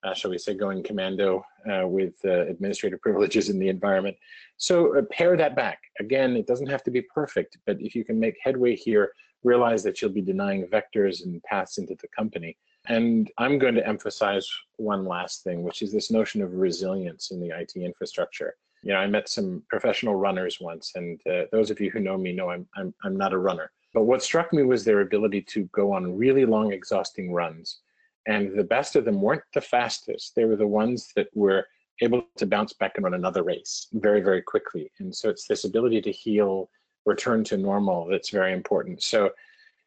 uh, 0.05 0.15
shall 0.15 0.31
we 0.31 0.39
say, 0.39 0.55
going 0.55 0.83
commando 0.83 1.45
uh, 1.71 1.87
with 1.87 2.15
uh, 2.25 2.47
administrative 2.47 3.01
privileges 3.01 3.51
in 3.51 3.59
the 3.59 3.69
environment. 3.69 4.17
So 4.57 4.99
uh, 4.99 5.03
pare 5.11 5.37
that 5.37 5.55
back. 5.55 5.79
Again, 6.01 6.37
it 6.37 6.47
doesn't 6.47 6.69
have 6.69 6.83
to 6.85 6.91
be 6.91 7.03
perfect, 7.03 7.57
but 7.67 7.81
if 7.81 7.95
you 7.95 8.05
can 8.05 8.19
make 8.19 8.37
headway 8.43 8.75
here, 8.75 9.13
realize 9.45 9.83
that 9.85 10.03
you'll 10.03 10.11
be 10.11 10.23
denying 10.23 10.67
vectors 10.67 11.25
and 11.25 11.43
paths 11.45 11.79
into 11.79 11.95
the 12.01 12.09
company 12.09 12.57
And 12.87 13.31
I'm 13.39 13.59
going 13.59 13.75
to 13.75 13.87
emphasize 13.87 14.49
one 14.77 15.05
last 15.05 15.43
thing, 15.43 15.63
which 15.63 15.83
is 15.83 15.93
this 15.93 16.11
notion 16.11 16.43
of 16.43 16.53
resilience 16.53 17.31
in 17.31 17.41
the 17.41 17.59
IT 17.59 17.77
infrastructure. 17.77 18.55
You 18.83 18.93
know, 18.93 18.99
I 18.99 19.07
met 19.07 19.29
some 19.29 19.63
professional 19.71 20.15
runners 20.15 20.59
once, 20.61 20.93
and 20.95 21.19
uh, 21.27 21.45
those 21.51 21.71
of 21.71 21.81
you 21.81 21.91
who 21.91 22.01
know 22.01 22.19
me 22.19 22.33
know 22.33 22.51
I'm, 22.51 22.67
I'm, 22.77 22.95
I'm 23.03 23.17
not 23.17 23.33
a 23.33 23.39
runner. 23.39 23.71
But 23.95 24.05
what 24.05 24.23
struck 24.23 24.53
me 24.53 24.65
was 24.65 24.85
their 24.85 25.01
ability 25.01 25.43
to 25.43 25.65
go 25.73 25.93
on 25.93 26.17
really 26.17 26.45
long, 26.45 26.73
exhausting 26.73 27.33
runs. 27.33 27.81
And 28.27 28.59
the 28.59 28.65
best 28.65 28.97
of 28.97 29.05
them 29.05 29.23
weren't 29.23 29.43
the 29.55 29.61
fastest, 29.61 30.35
they 30.35 30.45
were 30.45 30.57
the 30.57 30.67
ones 30.67 31.13
that 31.17 31.29
were 31.35 31.67
able 32.01 32.25
to 32.37 32.47
bounce 32.47 32.73
back 32.73 32.93
and 32.97 33.05
run 33.05 33.15
another 33.15 33.43
race 33.43 33.87
very, 33.93 34.21
very 34.21 34.43
quickly. 34.43 34.91
And 34.99 35.15
so 35.15 35.29
it's 35.29 35.47
this 35.47 35.65
ability 35.65 36.01
to 36.03 36.11
heal, 36.11 36.69
return 37.07 37.45
to 37.45 37.57
normal 37.57 38.07
that's 38.07 38.31
very 38.31 38.53
important. 38.53 39.03
So, 39.03 39.31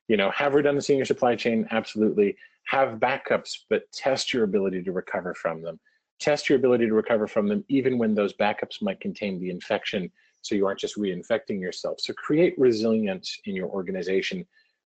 you 0.07 0.17
know, 0.17 0.31
have 0.31 0.53
redundancy 0.53 0.93
in 0.93 0.97
your 0.97 1.05
supply 1.05 1.35
chain, 1.35 1.67
absolutely. 1.71 2.37
Have 2.67 2.99
backups, 2.99 3.59
but 3.69 3.91
test 3.91 4.33
your 4.33 4.43
ability 4.43 4.83
to 4.83 4.91
recover 4.91 5.33
from 5.33 5.61
them. 5.61 5.79
Test 6.19 6.49
your 6.49 6.57
ability 6.57 6.87
to 6.87 6.93
recover 6.93 7.27
from 7.27 7.47
them, 7.47 7.63
even 7.69 7.97
when 7.97 8.13
those 8.13 8.33
backups 8.33 8.81
might 8.81 8.99
contain 8.99 9.39
the 9.39 9.49
infection, 9.49 10.11
so 10.41 10.55
you 10.55 10.65
aren't 10.65 10.79
just 10.79 10.97
reinfecting 10.97 11.61
yourself. 11.61 11.99
So 12.01 12.13
create 12.13 12.55
resilience 12.57 13.39
in 13.45 13.55
your 13.55 13.67
organization 13.67 14.45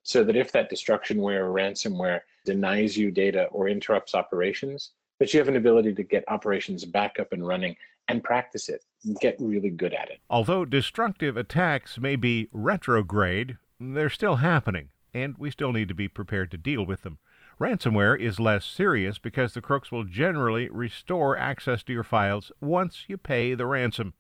so 0.05 0.23
that 0.23 0.37
if 0.37 0.53
that 0.53 0.71
destructionware 0.71 1.41
or 1.41 1.53
ransomware 1.53 2.21
denies 2.45 2.97
you 2.97 3.11
data 3.11 3.45
or 3.47 3.69
interrupts 3.69 4.15
operations, 4.15 4.91
but 5.19 5.33
you 5.33 5.41
have 5.41 5.49
an 5.49 5.57
ability 5.57 5.95
to 5.95 6.03
get 6.03 6.25
operations 6.29 6.85
back 6.85 7.19
up 7.19 7.33
and 7.33 7.47
running 7.47 7.75
and 8.09 8.23
practice 8.23 8.69
it, 8.69 8.85
get 9.21 9.35
really 9.41 9.71
good 9.71 9.95
at 9.95 10.11
it. 10.11 10.21
Although 10.29 10.65
destructive 10.65 11.37
attacks 11.37 11.99
may 11.99 12.17
be 12.17 12.49
retrograde, 12.53 13.57
they're 13.81 14.11
still 14.11 14.37
happening, 14.37 14.91
and 15.15 15.37
we 15.39 15.51
still 15.51 15.73
need 15.73 15.89
to 15.89 15.95
be 15.95 16.07
prepared 16.07 16.51
to 16.51 16.59
deal 16.59 16.85
with 16.85 17.03
them. 17.03 17.19
Ransomware 17.61 18.19
is 18.19 18.41
less 18.41 18.65
serious 18.65 19.19
because 19.19 19.55
the 19.55 19.61
crooks 19.61 19.93
will 19.93 20.05
generally 20.05 20.69
restore 20.71 21.37
access 21.37 21.85
to 21.85 21.93
your 21.93 22.03
files 22.03 22.51
once 22.61 23.05
you 23.07 23.17
pay 23.17 23.55
the 23.55 23.67
ransom. 23.67 24.15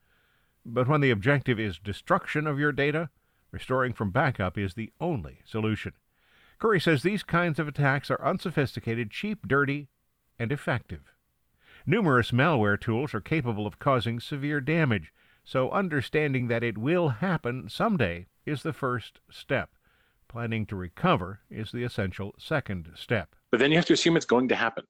But 0.64 0.86
when 0.86 1.00
the 1.00 1.10
objective 1.10 1.58
is 1.58 1.78
destruction 1.78 2.46
of 2.46 2.60
your 2.60 2.70
data, 2.70 3.10
restoring 3.50 3.92
from 3.92 4.10
backup 4.12 4.56
is 4.56 4.74
the 4.74 4.92
only 5.00 5.40
solution. 5.44 5.92
Curry 6.58 6.80
says 6.80 7.02
these 7.02 7.24
kinds 7.24 7.58
of 7.58 7.66
attacks 7.66 8.10
are 8.10 8.24
unsophisticated, 8.24 9.10
cheap, 9.10 9.46
dirty, 9.46 9.88
and 10.38 10.52
effective. 10.52 11.12
Numerous 11.84 12.30
malware 12.30 12.80
tools 12.80 13.12
are 13.14 13.20
capable 13.20 13.66
of 13.66 13.78
causing 13.78 14.20
severe 14.20 14.60
damage, 14.60 15.12
so 15.44 15.70
understanding 15.70 16.46
that 16.48 16.62
it 16.62 16.78
will 16.78 17.08
happen 17.08 17.68
someday 17.68 18.26
is 18.46 18.62
the 18.62 18.72
first 18.72 19.18
step. 19.30 19.70
Planning 20.34 20.66
to 20.66 20.74
recover 20.74 21.38
is 21.48 21.70
the 21.70 21.84
essential 21.84 22.34
second 22.40 22.90
step. 22.96 23.36
But 23.52 23.60
then 23.60 23.70
you 23.70 23.76
have 23.76 23.86
to 23.86 23.92
assume 23.92 24.16
it's 24.16 24.26
going 24.26 24.48
to 24.48 24.56
happen. 24.56 24.82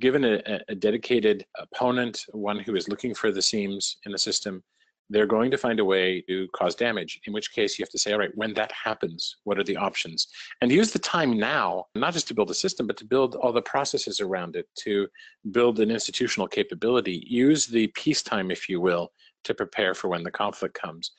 Given 0.00 0.24
a, 0.24 0.42
a 0.68 0.74
dedicated 0.74 1.46
opponent, 1.56 2.24
one 2.32 2.58
who 2.58 2.74
is 2.74 2.88
looking 2.88 3.14
for 3.14 3.30
the 3.30 3.40
seams 3.40 3.98
in 4.06 4.10
the 4.10 4.18
system, 4.18 4.60
they're 5.08 5.24
going 5.24 5.52
to 5.52 5.56
find 5.56 5.78
a 5.78 5.84
way 5.84 6.20
to 6.22 6.48
cause 6.48 6.74
damage, 6.74 7.20
in 7.28 7.32
which 7.32 7.52
case 7.52 7.78
you 7.78 7.84
have 7.84 7.90
to 7.90 7.98
say, 7.98 8.12
all 8.12 8.18
right, 8.18 8.34
when 8.34 8.52
that 8.54 8.72
happens, 8.72 9.36
what 9.44 9.56
are 9.56 9.62
the 9.62 9.76
options? 9.76 10.26
And 10.62 10.72
use 10.72 10.90
the 10.90 10.98
time 10.98 11.38
now, 11.38 11.84
not 11.94 12.12
just 12.12 12.26
to 12.26 12.34
build 12.34 12.50
a 12.50 12.54
system, 12.54 12.88
but 12.88 12.96
to 12.96 13.04
build 13.04 13.36
all 13.36 13.52
the 13.52 13.62
processes 13.62 14.20
around 14.20 14.56
it, 14.56 14.66
to 14.80 15.06
build 15.52 15.78
an 15.78 15.92
institutional 15.92 16.48
capability. 16.48 17.24
Use 17.28 17.66
the 17.66 17.86
peacetime, 17.94 18.50
if 18.50 18.68
you 18.68 18.80
will, 18.80 19.12
to 19.48 19.54
prepare 19.54 19.94
for 19.94 20.08
when 20.08 20.22
the 20.22 20.30
conflict 20.30 20.74
comes. 20.80 21.10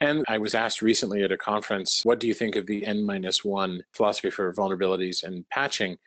And 0.00 0.24
I 0.28 0.38
was 0.38 0.54
asked 0.54 0.80
recently 0.80 1.22
at 1.24 1.32
a 1.32 1.36
conference, 1.36 2.04
what 2.04 2.20
do 2.20 2.26
you 2.26 2.34
think 2.34 2.56
of 2.56 2.66
the 2.66 2.86
N 2.86 3.04
minus 3.04 3.44
one 3.44 3.82
philosophy 3.92 4.30
for 4.30 4.54
vulnerabilities 4.54 5.24
and 5.24 5.48
patching? 5.50 5.98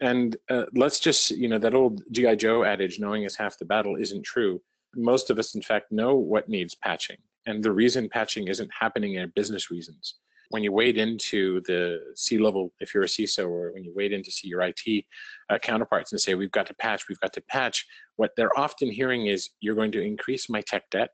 And 0.00 0.36
uh, 0.48 0.64
let's 0.74 1.00
just, 1.00 1.30
you 1.32 1.48
know, 1.48 1.58
that 1.58 1.74
old 1.74 2.02
G.I. 2.12 2.36
Joe 2.36 2.64
adage, 2.64 2.98
knowing 2.98 3.24
is 3.24 3.36
half 3.36 3.58
the 3.58 3.66
battle, 3.66 3.96
isn't 3.96 4.22
true 4.22 4.62
most 4.96 5.30
of 5.30 5.38
us, 5.38 5.54
in 5.54 5.62
fact, 5.62 5.92
know 5.92 6.14
what 6.14 6.48
needs 6.48 6.74
patching. 6.74 7.16
And 7.46 7.62
the 7.62 7.72
reason 7.72 8.08
patching 8.08 8.48
isn't 8.48 8.70
happening 8.78 9.18
are 9.18 9.26
business 9.28 9.70
reasons. 9.70 10.16
When 10.50 10.64
you 10.64 10.72
wade 10.72 10.98
into 10.98 11.60
the 11.62 12.00
C 12.16 12.38
level, 12.38 12.72
if 12.80 12.92
you're 12.92 13.04
a 13.04 13.08
CISO, 13.08 13.48
or 13.48 13.72
when 13.72 13.84
you 13.84 13.92
wade 13.94 14.12
in 14.12 14.22
to 14.24 14.32
see 14.32 14.48
your 14.48 14.62
IT 14.62 15.04
uh, 15.48 15.58
counterparts 15.58 16.10
and 16.10 16.20
say, 16.20 16.34
we've 16.34 16.50
got 16.50 16.66
to 16.66 16.74
patch, 16.74 17.08
we've 17.08 17.20
got 17.20 17.32
to 17.34 17.40
patch, 17.42 17.86
what 18.16 18.32
they're 18.36 18.58
often 18.58 18.90
hearing 18.90 19.26
is, 19.26 19.50
you're 19.60 19.76
going 19.76 19.92
to 19.92 20.02
increase 20.02 20.50
my 20.50 20.60
tech 20.62 20.90
debt, 20.90 21.10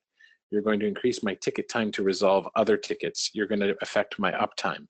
you're 0.51 0.63
going 0.63 0.81
to 0.81 0.87
increase 0.87 1.23
my 1.23 1.35
ticket 1.35 1.69
time 1.69 1.91
to 1.93 2.03
resolve 2.03 2.49
other 2.55 2.77
tickets, 2.77 3.31
you're 3.35 3.47
going 3.47 3.61
to 3.61 3.77
affect 3.83 4.19
my 4.19 4.33
uptime. 4.33 4.87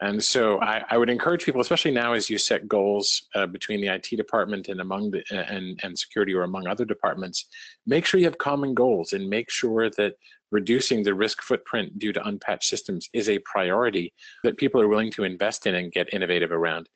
And 0.00 0.22
so 0.22 0.60
I, 0.60 0.82
I, 0.90 0.98
would 0.98 1.08
encourage 1.08 1.44
people, 1.44 1.60
especially 1.60 1.92
now 1.92 2.12
as 2.12 2.28
you 2.28 2.36
set 2.36 2.66
goals 2.66 3.28
uh, 3.36 3.46
between 3.46 3.80
the 3.80 3.86
IT 3.86 4.16
department 4.16 4.68
and 4.68 4.80
among 4.80 5.12
the 5.12 5.22
and, 5.30 5.78
and 5.84 5.96
security 5.96 6.34
or 6.34 6.42
among 6.42 6.66
other 6.66 6.84
departments, 6.84 7.46
make 7.86 8.04
sure 8.04 8.18
you 8.18 8.26
have 8.26 8.38
common 8.38 8.74
goals 8.74 9.12
and 9.12 9.30
make 9.30 9.48
sure 9.48 9.90
that 9.90 10.14
reducing 10.50 11.04
the 11.04 11.14
risk 11.14 11.40
footprint 11.40 11.98
due 12.00 12.12
to 12.12 12.26
unpatched 12.26 12.68
systems 12.68 13.08
is 13.12 13.28
a 13.28 13.38
priority 13.40 14.12
that 14.42 14.56
people 14.56 14.80
are 14.80 14.88
willing 14.88 15.10
to 15.12 15.22
invest 15.22 15.68
in 15.68 15.76
and 15.76 15.92
get 15.92 16.12
innovative 16.12 16.50
around. 16.50 16.88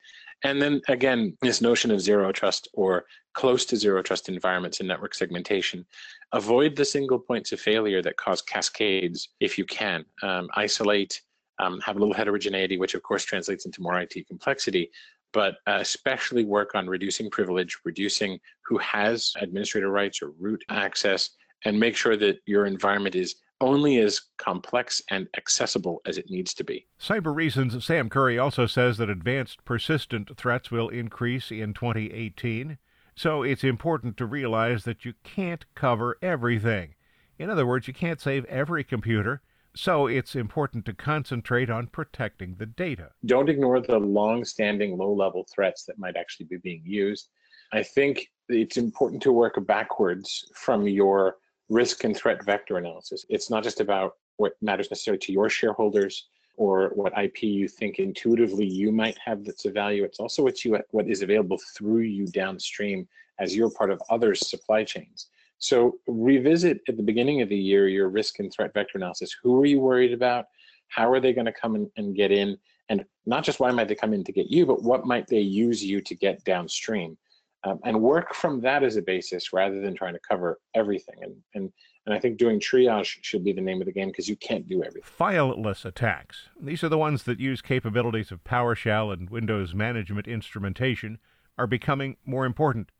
And 0.43 0.61
then 0.61 0.81
again, 0.87 1.35
this 1.41 1.61
notion 1.61 1.91
of 1.91 1.99
zero 1.99 2.31
trust 2.31 2.67
or 2.73 3.05
close 3.33 3.65
to 3.65 3.75
zero 3.75 4.01
trust 4.01 4.29
environments 4.29 4.79
and 4.79 4.87
network 4.87 5.13
segmentation. 5.13 5.85
Avoid 6.33 6.75
the 6.75 6.85
single 6.85 7.19
points 7.19 7.51
of 7.51 7.59
failure 7.59 8.01
that 8.01 8.17
cause 8.17 8.41
cascades 8.41 9.29
if 9.39 9.57
you 9.57 9.65
can. 9.65 10.05
Um, 10.23 10.47
isolate 10.55 11.21
um, 11.59 11.79
have 11.81 11.95
a 11.95 11.99
little 11.99 12.13
heterogeneity, 12.13 12.77
which 12.77 12.93
of 12.93 13.03
course 13.03 13.23
translates 13.23 13.65
into 13.65 13.81
more 13.81 13.99
IT 13.99 14.27
complexity, 14.27 14.91
but 15.33 15.55
uh, 15.67 15.79
especially 15.81 16.45
work 16.45 16.75
on 16.75 16.87
reducing 16.87 17.29
privilege, 17.29 17.77
reducing 17.83 18.39
who 18.65 18.77
has 18.77 19.33
administrator 19.41 19.89
rights 19.89 20.21
or 20.21 20.31
root 20.39 20.63
access, 20.69 21.31
and 21.65 21.79
make 21.79 21.95
sure 21.95 22.15
that 22.15 22.37
your 22.45 22.65
environment 22.65 23.15
is 23.15 23.35
only 23.61 23.97
as 23.97 24.21
complex 24.37 25.01
and 25.09 25.27
accessible 25.35 26.01
as 26.05 26.17
it 26.17 26.29
needs 26.29 26.53
to 26.53 26.63
be. 26.63 26.87
Cybereason's 26.99 27.83
Sam 27.83 28.09
Curry 28.09 28.37
also 28.37 28.65
says 28.65 28.97
that 28.97 29.09
advanced 29.09 29.65
persistent 29.65 30.35
threats 30.37 30.69
will 30.71 30.89
increase 30.89 31.51
in 31.51 31.73
2018. 31.73 32.77
So 33.15 33.41
it's 33.41 33.63
important 33.63 34.15
to 34.17 34.25
realize 34.25 34.83
that 34.83 35.05
you 35.05 35.13
can't 35.23 35.65
cover 35.73 36.17
everything. 36.21 36.93
In 37.39 37.49
other 37.49 37.65
words, 37.65 37.87
you 37.87 37.93
can't 37.93 38.21
save 38.21 38.45
every 38.45 38.83
computer, 38.83 39.41
so 39.75 40.07
it's 40.07 40.35
important 40.35 40.85
to 40.85 40.93
concentrate 40.93 41.69
on 41.69 41.87
protecting 41.87 42.55
the 42.57 42.65
data. 42.65 43.11
Don't 43.25 43.49
ignore 43.49 43.79
the 43.79 43.97
long-standing 43.97 44.97
low-level 44.97 45.47
threats 45.53 45.83
that 45.85 45.99
might 45.99 46.15
actually 46.15 46.47
be 46.47 46.57
being 46.57 46.81
used. 46.85 47.29
I 47.73 47.83
think 47.83 48.27
it's 48.49 48.77
important 48.77 49.21
to 49.23 49.31
work 49.31 49.65
backwards 49.67 50.51
from 50.55 50.87
your 50.87 51.37
risk 51.69 52.03
and 52.03 52.15
threat 52.15 52.43
vector 52.43 52.77
analysis. 52.77 53.25
It's 53.29 53.49
not 53.49 53.63
just 53.63 53.79
about 53.79 54.13
what 54.37 54.53
matters 54.61 54.89
necessarily 54.89 55.19
to 55.19 55.31
your 55.31 55.49
shareholders 55.49 56.27
or 56.55 56.91
what 56.95 57.17
IP 57.17 57.43
you 57.43 57.67
think 57.67 57.99
intuitively 57.99 58.65
you 58.65 58.91
might 58.91 59.17
have 59.23 59.45
that's 59.45 59.65
of 59.65 59.73
value. 59.73 60.03
It's 60.03 60.19
also 60.19 60.43
what 60.43 60.65
you 60.65 60.79
what 60.91 61.07
is 61.07 61.21
available 61.21 61.59
through 61.75 62.01
you 62.01 62.25
downstream 62.27 63.07
as 63.39 63.55
you're 63.55 63.69
part 63.69 63.91
of 63.91 64.01
others' 64.09 64.49
supply 64.49 64.83
chains. 64.83 65.27
So 65.59 65.97
revisit 66.07 66.81
at 66.87 66.97
the 66.97 67.03
beginning 67.03 67.41
of 67.41 67.49
the 67.49 67.57
year 67.57 67.87
your 67.87 68.09
risk 68.09 68.39
and 68.39 68.51
threat 68.51 68.73
vector 68.73 68.97
analysis. 68.97 69.35
Who 69.43 69.59
are 69.59 69.65
you 69.65 69.79
worried 69.79 70.13
about? 70.13 70.45
How 70.89 71.11
are 71.11 71.19
they 71.19 71.33
going 71.33 71.45
to 71.45 71.53
come 71.53 71.75
in 71.75 71.91
and 71.97 72.15
get 72.15 72.31
in? 72.31 72.57
And 72.89 73.03
not 73.25 73.43
just 73.43 73.59
why 73.59 73.71
might 73.71 73.87
they 73.87 73.95
come 73.95 74.13
in 74.13 74.23
to 74.23 74.31
get 74.31 74.47
you, 74.47 74.65
but 74.65 74.83
what 74.83 75.05
might 75.05 75.27
they 75.27 75.39
use 75.39 75.83
you 75.83 75.99
to 76.01 76.15
get 76.15 76.43
downstream? 76.43 77.17
Um, 77.63 77.79
and 77.83 77.99
work 78.01 78.33
from 78.33 78.61
that 78.61 78.83
as 78.83 78.97
a 78.97 79.01
basis 79.01 79.51
rather 79.51 79.81
than 79.81 79.95
trying 79.95 80.13
to 80.13 80.19
cover 80.19 80.59
everything. 80.75 81.15
And, 81.21 81.35
and, 81.55 81.71
and 82.05 82.13
I 82.13 82.19
think 82.19 82.37
doing 82.37 82.59
triage 82.59 83.17
should 83.21 83.43
be 83.43 83.51
the 83.51 83.61
name 83.61 83.81
of 83.81 83.87
the 83.87 83.91
game 83.91 84.09
because 84.09 84.29
you 84.29 84.35
can't 84.37 84.67
do 84.67 84.83
everything. 84.83 85.09
Fileless 85.19 85.83
attacks. 85.83 86.49
These 86.61 86.83
are 86.83 86.89
the 86.89 86.97
ones 86.97 87.23
that 87.23 87.39
use 87.39 87.61
capabilities 87.61 88.31
of 88.31 88.43
PowerShell 88.43 89.11
and 89.11 89.29
Windows 89.29 89.73
management 89.73 90.27
instrumentation 90.27 91.17
are 91.57 91.67
becoming 91.67 92.17
more 92.25 92.45
important. 92.45 92.91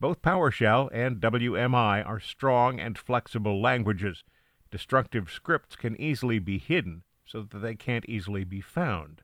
Both 0.00 0.22
PowerShell 0.22 0.88
and 0.92 1.20
WMI 1.20 2.06
are 2.06 2.20
strong 2.20 2.80
and 2.80 2.96
flexible 2.96 3.60
languages. 3.60 4.24
Destructive 4.70 5.30
scripts 5.30 5.76
can 5.76 6.00
easily 6.00 6.38
be 6.38 6.58
hidden 6.58 7.02
so 7.24 7.42
that 7.42 7.58
they 7.58 7.74
can't 7.74 8.08
easily 8.08 8.44
be 8.44 8.60
found. 8.60 9.22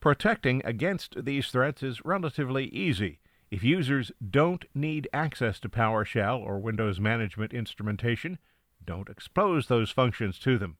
Protecting 0.00 0.62
against 0.64 1.24
these 1.24 1.48
threats 1.48 1.82
is 1.82 2.04
relatively 2.04 2.66
easy. 2.66 3.20
If 3.50 3.64
users 3.64 4.12
don't 4.30 4.66
need 4.74 5.08
access 5.12 5.58
to 5.60 5.70
PowerShell 5.70 6.40
or 6.40 6.58
Windows 6.58 7.00
management 7.00 7.54
instrumentation, 7.54 8.38
don't 8.84 9.08
expose 9.08 9.68
those 9.68 9.90
functions 9.90 10.38
to 10.40 10.58
them. 10.58 10.76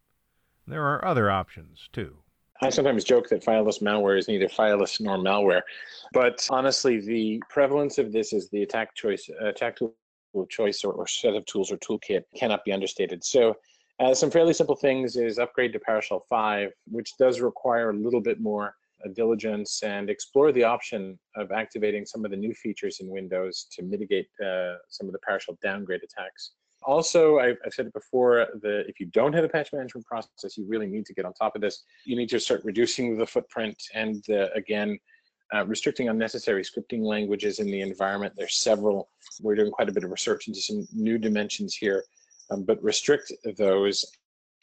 There 0.66 0.84
are 0.84 1.02
other 1.02 1.30
options, 1.30 1.88
too. 1.92 2.18
I 2.60 2.68
sometimes 2.68 3.04
joke 3.04 3.28
that 3.30 3.42
fileless 3.42 3.80
malware 3.80 4.18
is 4.18 4.28
neither 4.28 4.48
fileless 4.48 5.00
nor 5.00 5.16
malware, 5.16 5.62
but 6.12 6.46
honestly, 6.50 7.00
the 7.00 7.42
prevalence 7.48 7.96
of 7.98 8.12
this 8.12 8.32
is 8.32 8.50
the 8.50 8.64
attack 8.64 8.94
choice, 8.94 9.30
attack 9.40 9.76
tool 9.76 9.94
choice, 10.50 10.84
or, 10.84 10.92
or 10.92 11.06
set 11.06 11.34
of 11.34 11.46
tools 11.46 11.72
or 11.72 11.78
toolkit 11.78 12.25
cannot 12.37 12.64
be 12.64 12.72
understated. 12.72 13.25
So, 13.25 13.56
uh, 14.00 14.12
some 14.14 14.30
fairly 14.30 14.52
simple 14.52 14.76
things 14.76 15.16
is 15.16 15.38
upgrade 15.38 15.72
to 15.72 15.78
PowerShell 15.78 16.22
5, 16.28 16.70
which 16.90 17.16
does 17.16 17.40
require 17.40 17.90
a 17.90 17.94
little 17.94 18.20
bit 18.20 18.40
more 18.40 18.75
diligence 19.14 19.83
and 19.83 20.11
explore 20.11 20.52
the 20.52 20.64
option 20.64 21.19
of 21.37 21.52
activating 21.52 22.05
some 22.05 22.25
of 22.25 22.31
the 22.31 22.37
new 22.37 22.55
features 22.55 22.99
in 23.00 23.09
Windows 23.09 23.67
to 23.73 23.83
mitigate 23.83 24.28
uh, 24.45 24.75
some 24.88 25.07
of 25.07 25.12
the 25.12 25.19
partial 25.21 25.57
downgrade 25.62 26.02
attacks. 26.02 26.52
Also, 26.83 27.38
I've, 27.38 27.57
I've, 27.67 27.75
said 27.75 27.87
it 27.87 27.93
before, 27.93 28.47
the, 28.62 28.85
if 28.88 29.00
you 29.00 29.07
don't 29.07 29.33
have 29.33 29.45
a 29.45 29.49
patch 29.49 29.73
management 29.73 30.07
process, 30.07 30.57
you 30.57 30.64
really 30.69 30.87
need 30.87 31.07
to 31.07 31.14
get 31.14 31.25
on 31.25 31.33
top 31.35 31.57
of 31.57 31.61
this. 31.61 31.83
You 32.05 32.17
need 32.17 32.28
to 32.28 32.38
start 32.38 32.64
reducing 32.64 33.19
the 33.19 33.26
footprint 33.26 33.76
and, 33.95 34.25
uh, 34.31 34.47
again, 34.55 34.99
uh, 35.55 35.67
restricting 35.67 36.09
unnecessary 36.09 36.62
scripting 36.62 37.02
languages 37.02 37.59
in 37.59 37.67
the 37.67 37.81
environment. 37.81 38.35
There's 38.37 38.57
several. 38.57 39.09
We're 39.40 39.55
doing 39.55 39.71
quite 39.71 39.88
a 39.88 39.93
bit 39.93 40.05
of 40.05 40.11
research 40.11 40.47
into 40.47 40.61
some 40.61 40.87
new 40.93 41.19
dimensions 41.19 41.75
here, 41.75 42.05
um, 42.50 42.64
but 42.64 42.83
restrict 42.83 43.33
those 43.57 44.05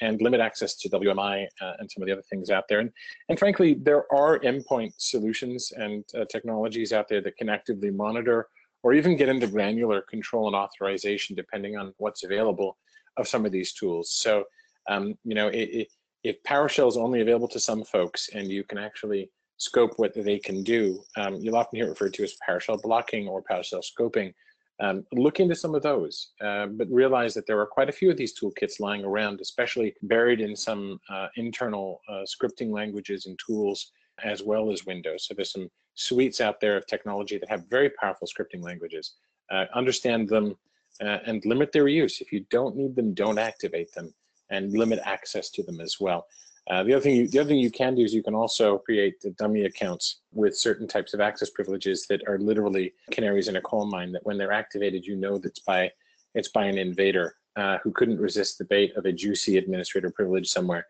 and 0.02 0.22
limit 0.22 0.42
access 0.42 0.76
to 0.76 0.90
WMI 0.90 1.48
uh, 1.62 1.74
and 1.80 1.90
some 1.90 2.04
of 2.04 2.08
the 2.08 2.14
other 2.14 2.24
things 2.30 2.50
out 2.50 2.66
there. 2.68 2.80
And, 2.80 2.92
and 3.30 3.40
frankly, 3.40 3.76
there 3.76 4.12
are 4.14 4.40
endpoint 4.40 4.94
solutions 4.98 5.72
and 5.76 6.04
uh, 6.18 6.26
technologies 6.26 6.92
out 6.92 7.08
there 7.08 7.22
that 7.22 7.38
can 7.38 7.50
actively 7.50 7.92
monitor 7.92 8.48
or 8.84 8.94
even 8.94 9.16
get 9.16 9.30
into 9.30 9.48
granular 9.48 10.02
control 10.02 10.48
and 10.48 10.56
authorization 10.56 11.36
depending 11.36 11.78
on 11.78 11.94
what's 11.98 12.24
available 12.24 12.78
of 13.18 13.28
some 13.28 13.46
of 13.46 13.52
these 13.52 13.74
tools. 13.74 14.12
So, 14.12 14.44
um, 14.90 15.16
you 15.24 15.34
know, 15.34 15.48
it, 15.48 15.70
it, 15.72 15.88
if 16.24 16.42
PowerShell 16.44 16.88
is 16.88 16.98
only 16.98 17.22
available 17.22 17.48
to 17.50 17.60
some 17.60 17.84
folks 17.84 18.30
and 18.34 18.52
you 18.52 18.64
can 18.64 18.78
actually 18.78 19.32
scope 19.58 19.94
what 19.98 20.14
they 20.14 20.38
can 20.38 20.64
do, 20.64 21.02
um, 21.18 21.36
you'll 21.36 21.56
often 21.56 21.78
hear 21.78 21.86
it 21.86 21.90
referred 21.90 22.14
to 22.16 22.24
as 22.24 22.36
PowerShell 22.48 22.82
blocking 22.82 23.28
or 23.28 23.42
PowerShell 23.44 23.84
scoping. 23.84 24.34
Um, 24.82 25.06
look 25.14 25.40
into 25.40 25.56
some 25.56 25.74
of 25.74 25.84
those, 25.84 26.32
uh, 26.42 26.66
but 26.68 26.90
realize 26.92 27.34
that 27.34 27.48
there 27.48 27.60
are 27.60 27.66
quite 27.66 27.88
a 27.88 27.94
few 27.94 28.12
of 28.12 28.18
these 28.18 28.38
toolkits 28.38 28.80
lying 28.80 29.06
around, 29.06 29.40
especially 29.40 29.96
buried 30.04 30.42
in 30.42 30.56
some 30.56 31.00
uh, 31.10 31.28
internal 31.38 32.02
uh, 32.10 32.26
scripting 32.26 32.72
languages 32.72 33.26
and 33.26 33.40
tools, 33.40 33.92
as 34.24 34.44
well 34.44 34.72
as 34.72 34.86
Windows. 34.86 35.28
So 35.28 35.34
there's 35.34 35.52
some 35.52 35.70
suites 35.94 36.42
out 36.42 36.60
there 36.60 36.76
of 36.76 36.86
technology 36.88 37.38
that 37.38 37.50
have 37.50 37.70
very 37.70 37.90
powerful 37.90 38.28
scripting 38.28 38.62
languages. 38.62 39.14
Uh, 39.50 39.66
understand 39.74 40.28
them 40.28 40.58
uh, 41.02 41.20
and 41.26 41.46
limit 41.46 41.72
their 41.72 41.88
use. 41.88 42.20
If 42.20 42.34
you 42.34 42.46
don't 42.50 42.76
need 42.76 42.96
them, 42.96 43.14
don't 43.14 43.40
activate 43.40 43.94
them 43.94 44.14
and 44.50 44.74
limit 44.74 45.00
access 45.04 45.50
to 45.52 45.64
them 45.64 45.80
as 45.80 46.00
well. 46.00 46.28
Uh, 46.70 46.84
the 46.84 46.94
other 46.94 47.02
thing 47.02 47.16
you, 47.16 47.28
the 47.28 47.40
other 47.40 47.50
thing 47.50 47.60
you 47.60 47.70
can 47.70 47.94
do 47.94 48.02
is 48.02 48.14
you 48.14 48.24
can 48.24 48.34
also 48.34 48.80
create 48.80 49.24
dummy 49.38 49.66
accounts 49.66 50.22
with 50.34 50.58
certain 50.58 50.88
types 50.88 51.14
of 51.14 51.22
access 51.22 51.50
privileges 51.52 52.08
that 52.08 52.28
are 52.28 52.40
literally 52.40 52.94
canaries 53.12 53.48
in 53.48 53.58
a 53.58 53.62
coal 53.62 53.86
mine. 53.86 54.12
That 54.12 54.26
when 54.26 54.38
they're 54.38 54.52
activated, 54.52 55.06
you 55.06 55.16
know 55.16 55.38
that's 55.38 55.60
by 55.60 55.92
it's 56.34 56.50
by 56.50 56.66
an 56.66 56.78
invader 56.78 57.36
uh, 57.56 57.78
who 57.84 57.92
couldn't 57.92 58.20
resist 58.20 58.58
the 58.58 58.66
bait 58.66 58.96
of 58.98 59.06
a 59.06 59.12
juicy 59.12 59.58
administrator 59.58 60.10
privilege 60.10 60.48
somewhere. 60.50 60.88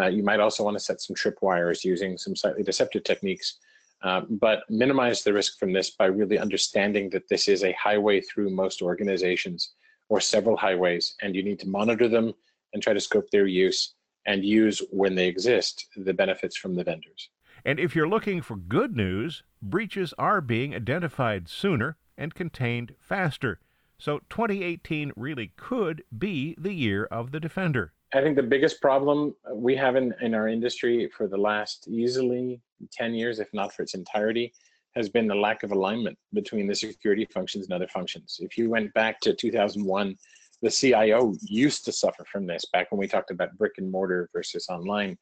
Uh, 0.00 0.06
you 0.06 0.22
might 0.22 0.40
also 0.40 0.64
want 0.64 0.76
to 0.76 0.82
set 0.82 1.00
some 1.00 1.14
tripwires 1.14 1.84
using 1.84 2.16
some 2.16 2.34
slightly 2.34 2.62
deceptive 2.62 3.04
techniques, 3.04 3.58
uh, 4.02 4.22
but 4.30 4.62
minimize 4.70 5.22
the 5.22 5.32
risk 5.32 5.58
from 5.58 5.72
this 5.72 5.90
by 5.90 6.06
really 6.06 6.38
understanding 6.38 7.10
that 7.10 7.28
this 7.28 7.48
is 7.48 7.64
a 7.64 7.72
highway 7.72 8.20
through 8.20 8.48
most 8.48 8.80
organizations 8.80 9.74
or 10.08 10.20
several 10.20 10.56
highways, 10.56 11.16
and 11.20 11.36
you 11.36 11.42
need 11.42 11.58
to 11.58 11.68
monitor 11.68 12.08
them 12.08 12.32
and 12.72 12.82
try 12.82 12.94
to 12.94 13.00
scope 13.00 13.28
their 13.30 13.46
use 13.46 13.94
and 14.28 14.44
use 14.44 14.82
when 14.90 15.14
they 15.14 15.26
exist 15.26 15.86
the 15.96 16.12
benefits 16.12 16.54
from 16.54 16.76
the 16.76 16.84
vendors. 16.84 17.30
And 17.64 17.80
if 17.80 17.96
you're 17.96 18.08
looking 18.08 18.42
for 18.42 18.56
good 18.56 18.94
news, 18.94 19.42
breaches 19.62 20.14
are 20.18 20.42
being 20.42 20.74
identified 20.74 21.48
sooner 21.48 21.96
and 22.16 22.34
contained 22.34 22.94
faster. 23.00 23.58
So 23.98 24.20
2018 24.28 25.12
really 25.16 25.52
could 25.56 26.04
be 26.16 26.54
the 26.58 26.74
year 26.74 27.06
of 27.06 27.32
the 27.32 27.40
defender. 27.40 27.94
I 28.14 28.20
think 28.20 28.36
the 28.36 28.42
biggest 28.42 28.80
problem 28.82 29.34
we 29.52 29.74
have 29.76 29.96
in, 29.96 30.14
in 30.20 30.34
our 30.34 30.46
industry 30.46 31.10
for 31.16 31.26
the 31.26 31.36
last 31.38 31.88
easily 31.88 32.60
10 32.92 33.14
years, 33.14 33.40
if 33.40 33.48
not 33.54 33.72
for 33.72 33.82
its 33.82 33.94
entirety, 33.94 34.52
has 34.94 35.08
been 35.08 35.26
the 35.26 35.34
lack 35.34 35.62
of 35.62 35.72
alignment 35.72 36.18
between 36.34 36.66
the 36.66 36.74
security 36.74 37.26
functions 37.32 37.64
and 37.64 37.72
other 37.72 37.88
functions. 37.88 38.38
If 38.42 38.58
you 38.58 38.68
went 38.68 38.92
back 38.92 39.20
to 39.20 39.34
2001 39.34 40.16
the 40.62 40.70
CIO 40.70 41.34
used 41.42 41.84
to 41.84 41.92
suffer 41.92 42.24
from 42.24 42.46
this 42.46 42.64
back 42.72 42.90
when 42.90 42.98
we 42.98 43.06
talked 43.06 43.30
about 43.30 43.56
brick 43.56 43.74
and 43.78 43.90
mortar 43.90 44.28
versus 44.32 44.68
online. 44.68 45.16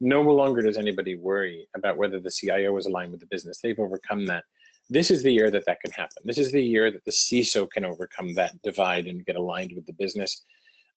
No 0.00 0.20
longer 0.22 0.62
does 0.62 0.76
anybody 0.76 1.16
worry 1.16 1.66
about 1.76 1.96
whether 1.96 2.20
the 2.20 2.30
CIO 2.30 2.76
is 2.76 2.86
aligned 2.86 3.12
with 3.12 3.20
the 3.20 3.26
business. 3.26 3.60
They've 3.62 3.78
overcome 3.78 4.26
that. 4.26 4.44
This 4.90 5.10
is 5.10 5.22
the 5.22 5.32
year 5.32 5.50
that 5.50 5.64
that 5.66 5.80
can 5.80 5.92
happen. 5.92 6.22
This 6.24 6.36
is 6.36 6.52
the 6.52 6.62
year 6.62 6.90
that 6.90 7.04
the 7.04 7.10
CISO 7.10 7.70
can 7.70 7.84
overcome 7.84 8.34
that 8.34 8.60
divide 8.62 9.06
and 9.06 9.24
get 9.24 9.36
aligned 9.36 9.72
with 9.74 9.86
the 9.86 9.94
business. 9.94 10.44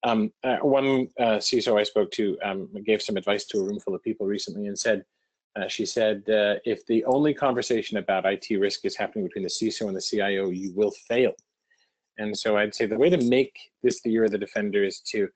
Um, 0.03 0.31
uh, 0.43 0.57
one 0.57 1.07
uh, 1.19 1.37
CISO 1.37 1.79
I 1.79 1.83
spoke 1.83 2.11
to 2.11 2.37
um, 2.43 2.69
gave 2.85 3.01
some 3.01 3.17
advice 3.17 3.45
to 3.45 3.59
a 3.59 3.63
room 3.63 3.79
full 3.79 3.95
of 3.95 4.03
people 4.03 4.27
recently 4.27 4.67
and 4.67 4.77
said, 4.77 5.05
uh, 5.55 5.67
she 5.67 5.85
said, 5.85 6.17
uh, 6.29 6.55
if 6.65 6.85
the 6.85 7.03
only 7.05 7.33
conversation 7.33 7.97
about 7.97 8.25
IT 8.25 8.49
risk 8.59 8.85
is 8.85 8.95
happening 8.95 9.25
between 9.25 9.43
the 9.43 9.49
CISO 9.49 9.87
and 9.87 9.95
the 9.95 10.01
CIO, 10.01 10.49
you 10.49 10.71
will 10.75 10.91
fail. 11.07 11.33
And 12.17 12.37
so 12.37 12.57
I'd 12.57 12.75
say 12.75 12.85
the 12.85 12.97
way 12.97 13.09
to 13.09 13.17
make 13.17 13.57
this 13.83 14.01
the 14.01 14.09
year 14.09 14.25
of 14.25 14.31
the 14.31 14.37
defender 14.37 14.83
is 14.83 14.99
to 15.11 15.27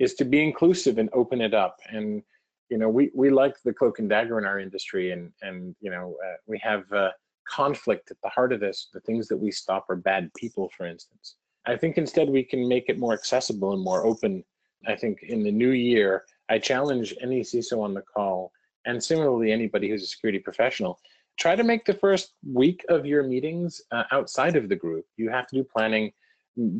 is 0.00 0.14
to 0.14 0.24
be 0.24 0.42
inclusive 0.42 0.98
and 0.98 1.08
open 1.12 1.40
it 1.40 1.54
up. 1.54 1.76
And 1.88 2.22
you 2.70 2.78
know, 2.78 2.88
we 2.88 3.10
we 3.14 3.30
like 3.30 3.54
the 3.64 3.72
cloak 3.72 3.98
and 3.98 4.08
dagger 4.08 4.38
in 4.38 4.44
our 4.44 4.58
industry, 4.58 5.12
and 5.12 5.30
and 5.42 5.76
you 5.80 5.90
know, 5.90 6.16
uh, 6.24 6.36
we 6.46 6.58
have 6.58 6.90
uh, 6.92 7.10
conflict 7.48 8.10
at 8.10 8.16
the 8.22 8.28
heart 8.28 8.52
of 8.52 8.60
this. 8.60 8.88
The 8.92 9.00
things 9.00 9.28
that 9.28 9.36
we 9.36 9.50
stop 9.50 9.86
are 9.88 9.96
bad 9.96 10.32
people, 10.34 10.70
for 10.76 10.86
instance. 10.86 11.36
I 11.66 11.76
think 11.76 11.96
instead 11.96 12.28
we 12.28 12.42
can 12.42 12.68
make 12.68 12.86
it 12.88 12.98
more 12.98 13.12
accessible 13.12 13.72
and 13.72 13.82
more 13.82 14.04
open. 14.04 14.44
I 14.86 14.96
think 14.96 15.22
in 15.22 15.42
the 15.42 15.52
new 15.52 15.70
year, 15.70 16.24
I 16.48 16.58
challenge 16.58 17.14
any 17.22 17.40
CISO 17.40 17.82
on 17.82 17.94
the 17.94 18.02
call, 18.02 18.52
and 18.86 19.02
similarly 19.02 19.50
anybody 19.50 19.88
who's 19.88 20.02
a 20.02 20.06
security 20.06 20.38
professional, 20.38 20.98
try 21.38 21.56
to 21.56 21.64
make 21.64 21.84
the 21.84 21.94
first 21.94 22.32
week 22.52 22.84
of 22.88 23.06
your 23.06 23.22
meetings 23.22 23.80
uh, 23.92 24.04
outside 24.12 24.56
of 24.56 24.68
the 24.68 24.76
group. 24.76 25.06
You 25.16 25.30
have 25.30 25.46
to 25.48 25.56
do 25.56 25.64
planning 25.64 26.12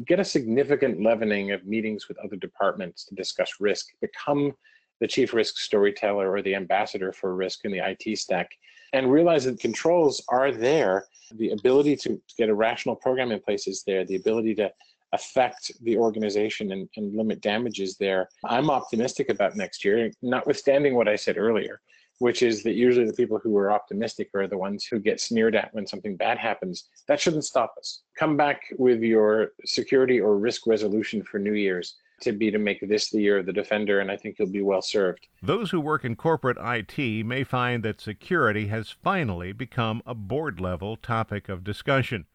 get 0.04 0.20
a 0.20 0.24
significant 0.24 1.02
leavening 1.02 1.50
of 1.52 1.66
meetings 1.66 2.08
with 2.08 2.18
other 2.18 2.36
departments 2.36 3.04
to 3.06 3.14
discuss 3.14 3.54
risk, 3.60 3.88
become 4.00 4.52
the 5.00 5.06
chief 5.06 5.34
risk 5.34 5.58
storyteller 5.58 6.30
or 6.30 6.42
the 6.42 6.54
ambassador 6.54 7.12
for 7.12 7.34
risk 7.34 7.64
in 7.64 7.72
the 7.72 7.80
IT 7.80 8.18
stack, 8.18 8.50
and 8.92 9.10
realize 9.10 9.44
that 9.44 9.58
controls 9.58 10.22
are 10.28 10.52
there. 10.52 11.06
The 11.34 11.50
ability 11.50 11.96
to, 11.96 12.20
get 12.38 12.48
a 12.48 12.54
rational 12.54 12.94
program 12.94 13.32
in 13.32 13.40
place 13.40 13.66
is 13.66 13.82
there. 13.84 14.04
The 14.04 14.16
ability 14.16 14.54
to 14.56 14.70
affect 15.12 15.72
the 15.82 15.96
organization 15.96 16.72
and, 16.72 16.88
and 16.96 17.16
limit 17.16 17.40
damages 17.40 17.96
there. 17.96 18.28
I'm 18.44 18.70
optimistic 18.70 19.30
about 19.30 19.56
next 19.56 19.84
year, 19.84 20.10
notwithstanding 20.22 20.94
what 20.94 21.08
I 21.08 21.16
said 21.16 21.36
earlier 21.38 21.80
which 22.18 22.42
is 22.42 22.62
that 22.62 22.74
usually 22.74 23.06
the 23.06 23.12
people 23.12 23.38
who 23.38 23.56
are 23.56 23.70
optimistic 23.70 24.30
are 24.34 24.46
the 24.46 24.56
ones 24.56 24.84
who 24.84 24.98
get 24.98 25.20
sneered 25.20 25.56
at 25.56 25.74
when 25.74 25.86
something 25.86 26.16
bad 26.16 26.38
happens. 26.38 26.88
That 27.08 27.20
shouldn't 27.20 27.44
stop 27.44 27.74
us. 27.78 28.02
Come 28.16 28.36
back 28.36 28.62
with 28.78 29.02
your 29.02 29.52
security 29.64 30.20
or 30.20 30.38
risk 30.38 30.66
resolution 30.66 31.22
for 31.22 31.38
New 31.38 31.54
Year's 31.54 31.96
to 32.20 32.32
be 32.32 32.50
to 32.50 32.58
make 32.58 32.80
this 32.88 33.10
the 33.10 33.20
year 33.20 33.38
of 33.38 33.46
the 33.46 33.52
defender, 33.52 34.00
and 34.00 34.10
I 34.10 34.16
think 34.16 34.38
you'll 34.38 34.48
be 34.48 34.62
well 34.62 34.80
served. 34.80 35.26
Those 35.42 35.70
who 35.70 35.80
work 35.80 36.04
in 36.04 36.14
corporate 36.14 36.56
IT 36.60 37.26
may 37.26 37.42
find 37.42 37.82
that 37.82 38.00
security 38.00 38.68
has 38.68 38.90
finally 38.90 39.52
become 39.52 40.00
a 40.06 40.14
board 40.14 40.60
level 40.60 40.96
topic 40.96 41.48
of 41.48 41.64
discussion. 41.64 42.26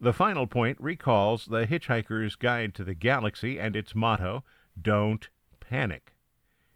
The 0.00 0.12
final 0.12 0.46
point 0.46 0.78
recalls 0.80 1.46
the 1.46 1.66
Hitchhiker's 1.66 2.36
Guide 2.36 2.74
to 2.74 2.84
the 2.84 2.94
Galaxy 2.94 3.58
and 3.58 3.74
its 3.76 3.94
motto 3.94 4.44
Don't 4.80 5.28
Panic. 5.60 6.14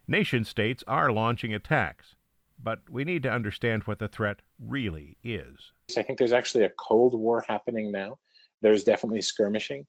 Nation 0.07 0.43
states 0.43 0.83
are 0.87 1.11
launching 1.11 1.53
attacks 1.53 2.15
but 2.63 2.79
we 2.89 3.03
need 3.03 3.23
to 3.23 3.31
understand 3.31 3.83
what 3.83 3.99
the 3.99 4.07
threat 4.07 4.41
really 4.59 5.17
is. 5.23 5.71
I 5.97 6.01
think 6.01 6.17
there's 6.17 6.33
actually 6.33 6.63
a 6.63 6.71
Cold 6.79 7.13
War 7.13 7.43
happening 7.47 7.91
now. 7.91 8.17
There's 8.61 8.83
definitely 8.83 9.21
skirmishing. 9.21 9.85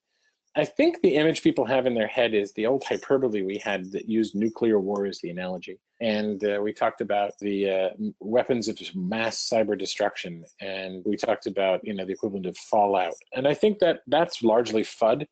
I 0.56 0.64
think 0.64 1.00
the 1.00 1.16
image 1.16 1.42
people 1.42 1.64
have 1.64 1.87
in 1.87 1.94
their 1.94 2.06
head 2.06 2.32
is 2.32 2.52
the 2.52 2.66
old 2.66 2.84
hyperbole 2.84 3.42
we 3.42 3.58
had 3.58 3.90
that 3.90 4.08
used 4.08 4.37
nuclear 4.37 4.78
war 4.78 5.04
as 5.04 5.20
the 5.20 5.30
analogy. 5.30 5.80
And 6.00 6.44
uh, 6.44 6.60
we 6.62 6.72
talked 6.72 7.00
about 7.00 7.32
the 7.40 7.70
uh, 7.70 7.88
weapons 8.20 8.68
of 8.68 8.78
mass 8.94 9.48
cyber 9.52 9.76
destruction, 9.76 10.44
and 10.60 11.02
we 11.04 11.16
talked 11.16 11.46
about 11.46 11.80
you 11.84 11.94
know 11.94 12.04
the 12.04 12.12
equivalent 12.12 12.46
of 12.46 12.56
fallout. 12.56 13.14
And 13.34 13.48
I 13.48 13.54
think 13.54 13.78
that 13.80 14.00
that's 14.06 14.42
largely 14.42 14.82
FUD. 14.82 15.26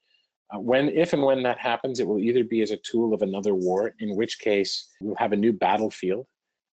Uh, 0.52 0.58
when, 0.58 0.88
if 0.88 1.12
and 1.12 1.22
when 1.22 1.42
that 1.44 1.58
happens, 1.58 2.00
it 2.00 2.06
will 2.06 2.18
either 2.18 2.44
be 2.44 2.60
as 2.62 2.72
a 2.72 2.76
tool 2.78 3.14
of 3.14 3.22
another 3.22 3.54
war, 3.54 3.94
in 4.00 4.16
which 4.16 4.38
case 4.40 4.88
we'll 5.00 5.16
have 5.16 5.32
a 5.32 5.36
new 5.36 5.52
battlefield 5.52 6.26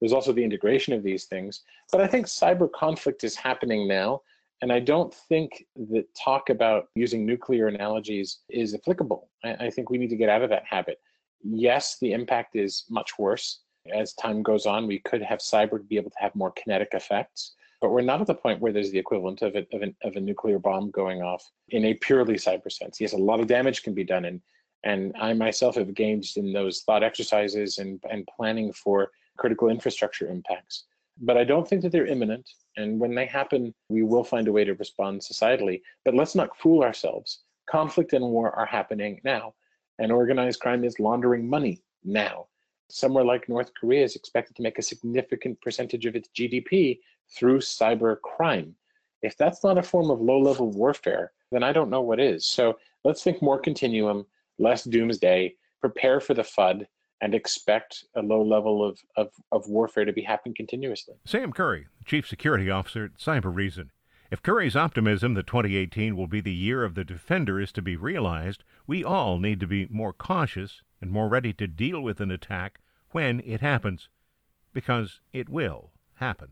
there's 0.00 0.12
also 0.12 0.32
the 0.32 0.44
integration 0.44 0.92
of 0.92 1.02
these 1.02 1.24
things. 1.24 1.62
But 1.90 2.00
I 2.00 2.06
think 2.06 2.26
cyber 2.26 2.70
conflict 2.72 3.24
is 3.24 3.36
happening 3.36 3.88
now. 3.88 4.22
And 4.62 4.72
I 4.72 4.80
don't 4.80 5.12
think 5.12 5.64
that 5.90 6.06
talk 6.14 6.48
about 6.48 6.86
using 6.94 7.26
nuclear 7.26 7.68
analogies 7.68 8.38
is 8.48 8.74
applicable. 8.74 9.28
I, 9.44 9.54
I 9.66 9.70
think 9.70 9.90
we 9.90 9.98
need 9.98 10.10
to 10.10 10.16
get 10.16 10.28
out 10.28 10.42
of 10.42 10.50
that 10.50 10.64
habit. 10.64 10.98
Yes, 11.42 11.98
the 12.00 12.12
impact 12.12 12.56
is 12.56 12.84
much 12.88 13.18
worse. 13.18 13.60
As 13.94 14.14
time 14.14 14.42
goes 14.42 14.64
on, 14.64 14.86
we 14.86 15.00
could 15.00 15.20
have 15.22 15.40
cyber 15.40 15.78
to 15.78 15.84
be 15.84 15.96
able 15.96 16.10
to 16.10 16.16
have 16.20 16.34
more 16.34 16.52
kinetic 16.52 16.88
effects 16.92 17.54
but 17.84 17.90
we're 17.90 18.00
not 18.00 18.18
at 18.18 18.26
the 18.26 18.34
point 18.34 18.62
where 18.62 18.72
there's 18.72 18.90
the 18.90 18.98
equivalent 18.98 19.42
of, 19.42 19.54
a, 19.56 19.66
of, 19.74 19.82
an, 19.82 19.94
of, 20.04 20.16
a 20.16 20.20
nuclear 20.20 20.58
bomb 20.58 20.90
going 20.90 21.20
off 21.20 21.44
in 21.68 21.84
a 21.84 21.92
purely 21.92 22.36
cyber 22.36 22.72
sense. 22.72 22.98
Yes, 22.98 23.12
a 23.12 23.18
lot 23.18 23.40
of 23.40 23.46
damage 23.46 23.82
can 23.82 23.92
be 23.92 24.04
done, 24.04 24.24
and 24.24 24.40
and 24.84 25.14
I 25.20 25.34
myself 25.34 25.74
have 25.74 25.88
engaged 25.88 26.38
in 26.38 26.50
those 26.50 26.80
thought 26.80 27.02
exercises 27.04 27.76
and 27.76 28.02
and 28.10 28.26
planning 28.34 28.72
for 28.72 29.10
critical 29.36 29.68
infrastructure 29.68 30.28
impacts. 30.28 30.84
But 31.20 31.36
I 31.36 31.44
don't 31.44 31.66
think 31.68 31.82
that 31.82 31.92
they're 31.92 32.06
imminent. 32.06 32.48
And 32.76 32.98
when 32.98 33.14
they 33.14 33.26
happen, 33.26 33.72
we 33.88 34.02
will 34.02 34.24
find 34.24 34.48
a 34.48 34.52
way 34.52 34.64
to 34.64 34.74
respond 34.74 35.20
societally. 35.20 35.80
But 36.04 36.14
let's 36.14 36.34
not 36.34 36.56
fool 36.58 36.82
ourselves. 36.82 37.44
Conflict 37.66 38.12
and 38.12 38.24
war 38.24 38.50
are 38.52 38.66
happening 38.66 39.20
now, 39.24 39.54
and 39.98 40.12
organized 40.12 40.60
crime 40.60 40.84
is 40.84 41.00
laundering 41.00 41.48
money 41.48 41.82
now. 42.02 42.46
Somewhere 42.90 43.24
like 43.24 43.48
North 43.48 43.70
Korea 43.78 44.04
is 44.04 44.16
expected 44.16 44.56
to 44.56 44.62
make 44.62 44.78
a 44.78 44.82
significant 44.82 45.60
percentage 45.62 46.04
of 46.04 46.16
its 46.16 46.28
GDP 46.36 46.98
through 47.34 47.58
cyber 47.58 48.20
crime. 48.20 48.74
If 49.22 49.36
that's 49.38 49.64
not 49.64 49.78
a 49.78 49.82
form 49.82 50.10
of 50.10 50.20
low 50.20 50.38
level 50.38 50.70
warfare, 50.70 51.32
then 51.50 51.62
I 51.62 51.72
don't 51.72 51.88
know 51.90 52.02
what 52.02 52.20
is. 52.20 52.44
So 52.44 52.78
let's 53.04 53.22
think 53.22 53.40
more 53.40 53.58
continuum, 53.58 54.26
less 54.58 54.84
doomsday, 54.84 55.54
prepare 55.80 56.20
for 56.20 56.34
the 56.34 56.42
FUD, 56.42 56.86
and 57.24 57.34
expect 57.34 58.04
a 58.14 58.20
low 58.20 58.42
level 58.42 58.86
of, 58.86 59.00
of, 59.16 59.30
of 59.50 59.66
warfare 59.66 60.04
to 60.04 60.12
be 60.12 60.20
happening 60.20 60.54
continuously. 60.54 61.14
Sam 61.24 61.54
Curry, 61.54 61.86
Chief 62.04 62.28
Security 62.28 62.70
Officer 62.70 63.06
at 63.06 63.14
Cybereason. 63.14 63.88
If 64.30 64.42
Curry's 64.42 64.76
optimism 64.76 65.32
that 65.32 65.46
2018 65.46 66.18
will 66.18 66.26
be 66.26 66.42
the 66.42 66.52
year 66.52 66.84
of 66.84 66.94
the 66.94 67.02
defender 67.02 67.58
is 67.58 67.72
to 67.72 67.80
be 67.80 67.96
realized, 67.96 68.62
we 68.86 69.02
all 69.02 69.38
need 69.38 69.58
to 69.60 69.66
be 69.66 69.86
more 69.90 70.12
cautious 70.12 70.82
and 71.00 71.10
more 71.10 71.30
ready 71.30 71.54
to 71.54 71.66
deal 71.66 72.02
with 72.02 72.20
an 72.20 72.30
attack 72.30 72.80
when 73.12 73.40
it 73.40 73.62
happens. 73.62 74.10
Because 74.74 75.20
it 75.32 75.48
will 75.48 75.92
happen. 76.16 76.48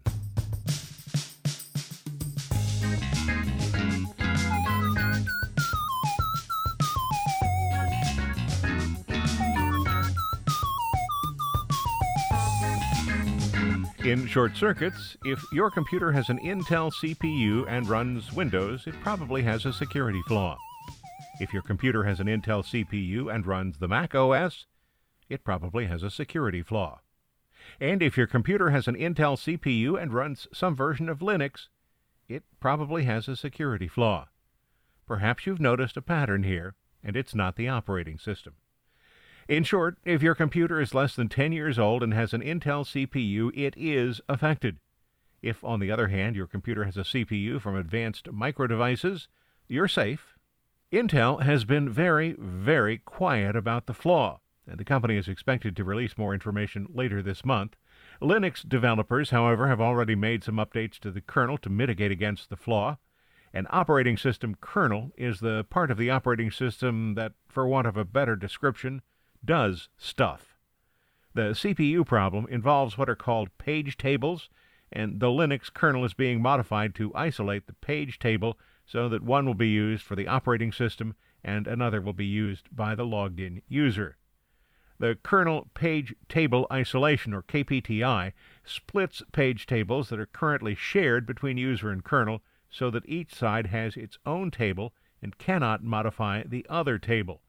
In 14.05 14.27
short 14.27 14.57
circuits, 14.57 15.17
if 15.25 15.41
your 15.53 15.71
computer 15.71 16.11
has 16.11 16.29
an 16.29 16.41
Intel 16.41 16.93
CPU 16.93 17.65
and 17.69 17.89
runs 17.89 18.33
Windows, 18.33 18.85
it 18.89 19.01
probably 19.01 19.43
has 19.45 19.65
a 19.65 19.73
security 19.73 20.21
flaw. 20.27 20.59
If 21.39 21.53
your 21.53 21.63
computer 21.63 22.03
has 22.03 22.19
an 22.19 22.27
Intel 22.27 22.65
CPU 22.65 23.33
and 23.33 23.47
runs 23.47 23.79
the 23.79 23.87
Mac 23.87 24.13
OS, 24.13 24.67
it 25.29 25.45
probably 25.45 25.87
has 25.87 26.03
a 26.03 26.11
security 26.11 26.63
flaw. 26.63 26.99
And 27.81 28.03
if 28.03 28.17
your 28.17 28.27
computer 28.27 28.71
has 28.71 28.89
an 28.89 28.97
Intel 28.97 29.39
CPU 29.39 30.03
and 30.03 30.13
runs 30.13 30.49
some 30.53 30.75
version 30.75 31.09
of 31.09 31.21
Linux, 31.21 31.69
it 32.29 32.43
probably 32.59 33.05
has 33.05 33.29
a 33.29 33.37
security 33.37 33.87
flaw. 33.87 34.27
Perhaps 35.07 35.47
you've 35.47 35.61
noticed 35.61 35.97
a 35.97 36.03
pattern 36.03 36.43
here, 36.43 36.75
and 37.05 37.17
it's 37.17 37.37
not 37.37 37.55
the 37.55 37.69
operating 37.69 38.19
system. 38.19 38.55
In 39.49 39.65
short, 39.65 39.99
if 40.05 40.23
your 40.23 40.35
computer 40.37 40.81
is 40.81 40.95
less 40.95 41.17
than 41.17 41.29
10 41.29 41.53
years 41.53 41.79
old 41.79 42.03
and 42.03 42.15
has 42.15 42.33
an 42.33 42.43
Intel 42.43 42.85
CPU, 42.85 43.51
it 43.55 43.75
is 43.77 44.21
affected. 44.29 44.79
If, 45.43 45.65
on 45.65 45.81
the 45.81 45.91
other 45.91 46.09
hand, 46.09 46.37
your 46.37 46.47
computer 46.47 46.85
has 46.85 46.97
a 46.97 47.01
CPU 47.01 47.61
from 47.61 47.77
advanced 47.77 48.31
micro 48.31 48.69
devices, 48.69 49.27
you're 49.67 49.89
safe. 49.89 50.35
Intel 50.93 51.43
has 51.43 51.65
been 51.65 51.89
very, 51.89 52.37
very 52.39 52.99
quiet 52.99 53.57
about 53.57 53.87
the 53.87 53.95
flaw, 53.95 54.41
and 54.69 54.79
the 54.79 54.85
company 54.85 55.17
is 55.17 55.27
expected 55.27 55.75
to 55.75 55.85
release 55.85 56.17
more 56.17 56.35
information 56.35 56.87
later 56.95 57.21
this 57.21 57.45
month. 57.45 57.75
Linux 58.21 58.67
developers, 58.69 59.31
however, 59.31 59.67
have 59.67 59.81
already 59.81 60.15
made 60.15 60.45
some 60.45 60.57
updates 60.57 60.99
to 61.01 61.11
the 61.11 61.21
kernel 61.21 61.59
to 61.59 61.71
mitigate 61.71 62.13
against 62.13 62.49
the 62.49 62.57
flaw. 62.57 62.99
An 63.53 63.67
operating 63.71 64.17
system 64.17 64.55
kernel 64.61 65.11
is 65.17 65.41
the 65.41 65.65
part 65.69 65.91
of 65.91 65.99
the 65.99 66.11
operating 66.11 66.53
system 66.53 67.15
that, 67.15 67.33
for 67.49 67.67
want 67.67 67.89
of 67.89 67.97
a 67.97 68.05
better 68.05 68.37
description, 68.37 69.03
does 69.45 69.89
stuff. 69.97 70.57
The 71.35 71.53
CPU 71.55 72.07
problem 72.07 72.47
involves 72.51 72.99
what 72.99 73.09
are 73.09 73.17
called 73.17 73.57
page 73.59 73.97
tables, 73.97 74.49
and 74.93 75.21
the 75.21 75.29
Linux 75.29 75.73
kernel 75.73 76.05
is 76.05 76.15
being 76.15 76.43
modified 76.43 76.95
to 76.97 77.15
isolate 77.15 77.67
the 77.67 77.73
page 77.73 78.19
table 78.19 78.59
so 78.85 79.09
that 79.09 79.23
one 79.23 79.47
will 79.47 79.55
be 79.55 79.69
used 79.69 80.03
for 80.05 80.17
the 80.17 80.29
operating 80.29 80.73
system 80.73 81.15
and 81.43 81.67
another 81.67 82.01
will 82.01 82.13
be 82.13 82.27
used 82.27 82.75
by 82.75 82.95
the 82.95 83.07
logged 83.07 83.41
in 83.41 83.63
user. 83.69 84.17
The 84.99 85.19
kernel 85.23 85.69
page 85.75 86.15
table 86.29 86.67
isolation, 86.71 87.35
or 87.35 87.43
KPTI, 87.43 88.33
splits 88.63 89.23
page 89.33 89.67
tables 89.67 90.11
that 90.11 90.21
are 90.21 90.27
currently 90.27 90.75
shared 90.75 91.27
between 91.27 91.57
user 91.57 91.91
and 91.91 92.05
kernel 92.05 92.43
so 92.71 92.91
that 92.91 93.09
each 93.09 93.35
side 93.35 93.67
has 93.67 93.97
its 93.97 94.19
own 94.25 94.51
table 94.51 94.93
and 95.21 95.39
cannot 95.39 95.83
modify 95.83 96.43
the 96.45 96.65
other 96.69 96.99
table. 96.99 97.43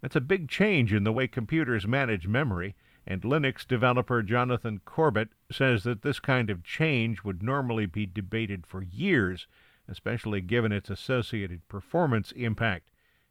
That's 0.00 0.16
a 0.16 0.20
big 0.20 0.48
change 0.48 0.92
in 0.92 1.04
the 1.04 1.12
way 1.12 1.26
computers 1.26 1.86
manage 1.86 2.26
memory, 2.28 2.74
and 3.06 3.22
Linux 3.22 3.66
developer 3.66 4.22
Jonathan 4.22 4.80
Corbet 4.84 5.28
says 5.50 5.84
that 5.84 6.02
this 6.02 6.20
kind 6.20 6.50
of 6.50 6.64
change 6.64 7.22
would 7.24 7.42
normally 7.42 7.86
be 7.86 8.04
debated 8.06 8.66
for 8.66 8.82
years, 8.82 9.46
especially 9.88 10.40
given 10.40 10.72
its 10.72 10.90
associated 10.90 11.66
performance 11.68 12.32
impact. 12.32 12.90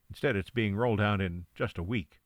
Instead, 0.10 0.36
it's 0.36 0.50
being 0.50 0.76
rolled 0.76 1.02
out 1.02 1.22
in 1.22 1.46
just 1.56 1.78
a 1.78 1.84
week. 1.84 2.20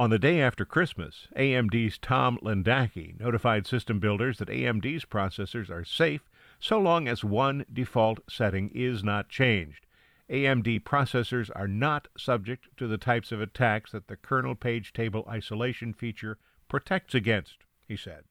On 0.00 0.10
the 0.10 0.18
day 0.18 0.40
after 0.40 0.64
Christmas, 0.64 1.28
AMD's 1.36 1.98
Tom 1.98 2.38
Lendacky 2.42 3.18
notified 3.20 3.66
system 3.66 4.00
builders 4.00 4.38
that 4.38 4.48
AMD's 4.48 5.04
processors 5.04 5.70
are 5.70 5.84
safe 5.84 6.28
so 6.58 6.78
long 6.80 7.06
as 7.08 7.22
one 7.22 7.64
default 7.72 8.20
setting 8.28 8.70
is 8.74 9.04
not 9.04 9.28
changed. 9.28 9.86
AMD 10.30 10.82
processors 10.84 11.50
are 11.54 11.68
not 11.68 12.08
subject 12.16 12.68
to 12.76 12.86
the 12.86 12.98
types 12.98 13.32
of 13.32 13.40
attacks 13.40 13.92
that 13.92 14.08
the 14.08 14.16
kernel 14.16 14.54
page 14.54 14.92
table 14.92 15.26
isolation 15.28 15.92
feature 15.92 16.38
protects 16.68 17.14
against, 17.14 17.58
he 17.86 17.96
said. 17.96 18.24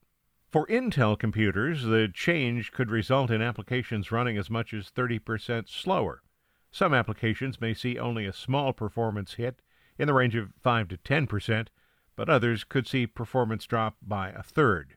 For 0.49 0.67
Intel 0.67 1.17
computers, 1.17 1.83
the 1.83 2.09
change 2.13 2.71
could 2.71 2.91
result 2.91 3.31
in 3.31 3.41
applications 3.41 4.11
running 4.11 4.37
as 4.37 4.49
much 4.49 4.73
as 4.73 4.91
30% 4.91 5.69
slower. 5.69 6.23
Some 6.71 6.93
applications 6.93 7.61
may 7.61 7.73
see 7.73 7.99
only 7.99 8.25
a 8.25 8.33
small 8.33 8.73
performance 8.73 9.35
hit 9.35 9.61
in 9.97 10.07
the 10.07 10.13
range 10.13 10.35
of 10.35 10.53
5 10.61 10.87
to 10.89 10.97
10%, 10.97 11.67
but 12.15 12.29
others 12.29 12.63
could 12.63 12.87
see 12.87 13.07
performance 13.07 13.65
drop 13.65 13.97
by 14.01 14.29
a 14.29 14.43
third. 14.43 14.95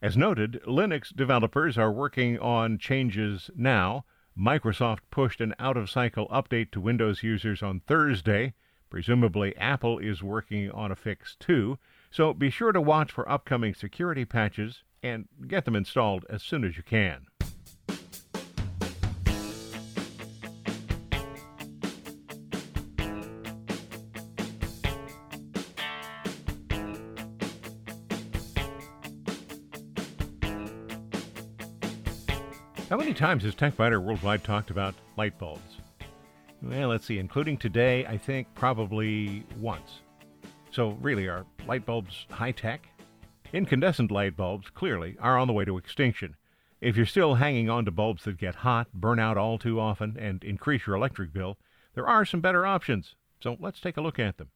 As 0.00 0.16
noted, 0.16 0.60
Linux 0.66 1.14
developers 1.14 1.78
are 1.78 1.90
working 1.90 2.38
on 2.38 2.78
changes 2.78 3.50
now 3.56 4.04
Microsoft 4.38 5.00
pushed 5.10 5.40
an 5.40 5.54
out 5.58 5.76
of 5.76 5.88
cycle 5.88 6.26
update 6.28 6.70
to 6.72 6.80
Windows 6.80 7.22
users 7.22 7.62
on 7.62 7.80
Thursday. 7.80 8.54
Presumably, 8.90 9.56
Apple 9.56 9.98
is 9.98 10.22
working 10.22 10.70
on 10.70 10.90
a 10.90 10.96
fix 10.96 11.36
too. 11.38 11.78
So 12.10 12.32
be 12.32 12.50
sure 12.50 12.72
to 12.72 12.80
watch 12.80 13.12
for 13.12 13.28
upcoming 13.28 13.74
security 13.74 14.24
patches 14.24 14.82
and 15.02 15.28
get 15.46 15.64
them 15.64 15.76
installed 15.76 16.24
as 16.28 16.42
soon 16.42 16.64
as 16.64 16.76
you 16.76 16.82
can. 16.82 17.26
Times 33.14 33.44
has 33.44 33.54
TechByter 33.54 34.02
Worldwide 34.02 34.42
talked 34.42 34.70
about 34.70 34.92
light 35.16 35.38
bulbs? 35.38 35.76
Well, 36.60 36.88
let's 36.88 37.06
see, 37.06 37.20
including 37.20 37.56
today, 37.56 38.04
I 38.06 38.18
think 38.18 38.48
probably 38.56 39.46
once. 39.60 40.00
So, 40.72 40.98
really, 41.00 41.28
are 41.28 41.46
light 41.68 41.86
bulbs 41.86 42.26
high 42.30 42.50
tech? 42.50 42.88
Incandescent 43.52 44.10
light 44.10 44.36
bulbs, 44.36 44.68
clearly, 44.68 45.16
are 45.20 45.38
on 45.38 45.46
the 45.46 45.52
way 45.52 45.64
to 45.64 45.78
extinction. 45.78 46.34
If 46.80 46.96
you're 46.96 47.06
still 47.06 47.36
hanging 47.36 47.70
on 47.70 47.84
to 47.84 47.92
bulbs 47.92 48.24
that 48.24 48.36
get 48.36 48.56
hot, 48.56 48.88
burn 48.92 49.20
out 49.20 49.38
all 49.38 49.58
too 49.58 49.78
often, 49.78 50.16
and 50.18 50.42
increase 50.42 50.84
your 50.86 50.96
electric 50.96 51.32
bill, 51.32 51.56
there 51.94 52.08
are 52.08 52.24
some 52.24 52.40
better 52.40 52.66
options. 52.66 53.14
So, 53.40 53.56
let's 53.60 53.80
take 53.80 53.96
a 53.96 54.02
look 54.02 54.18
at 54.18 54.38
them. 54.38 54.50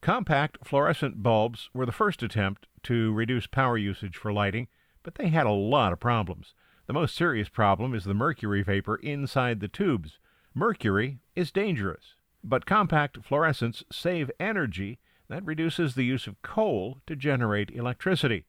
Compact 0.00 0.58
fluorescent 0.66 1.22
bulbs 1.22 1.70
were 1.72 1.86
the 1.86 1.92
first 1.92 2.24
attempt 2.24 2.66
to 2.82 3.12
reduce 3.12 3.46
power 3.46 3.78
usage 3.78 4.16
for 4.16 4.32
lighting, 4.32 4.66
but 5.04 5.14
they 5.14 5.28
had 5.28 5.46
a 5.46 5.52
lot 5.52 5.92
of 5.92 6.00
problems. 6.00 6.54
The 6.86 6.92
most 6.92 7.16
serious 7.16 7.48
problem 7.48 7.94
is 7.94 8.04
the 8.04 8.12
mercury 8.12 8.62
vapor 8.62 8.96
inside 8.96 9.60
the 9.60 9.68
tubes. 9.68 10.18
Mercury 10.52 11.18
is 11.34 11.50
dangerous, 11.50 12.14
but 12.42 12.66
compact 12.66 13.22
fluorescents 13.22 13.82
save 13.90 14.30
energy 14.38 14.98
that 15.28 15.46
reduces 15.46 15.94
the 15.94 16.04
use 16.04 16.26
of 16.26 16.42
coal 16.42 17.00
to 17.06 17.16
generate 17.16 17.70
electricity. 17.70 18.44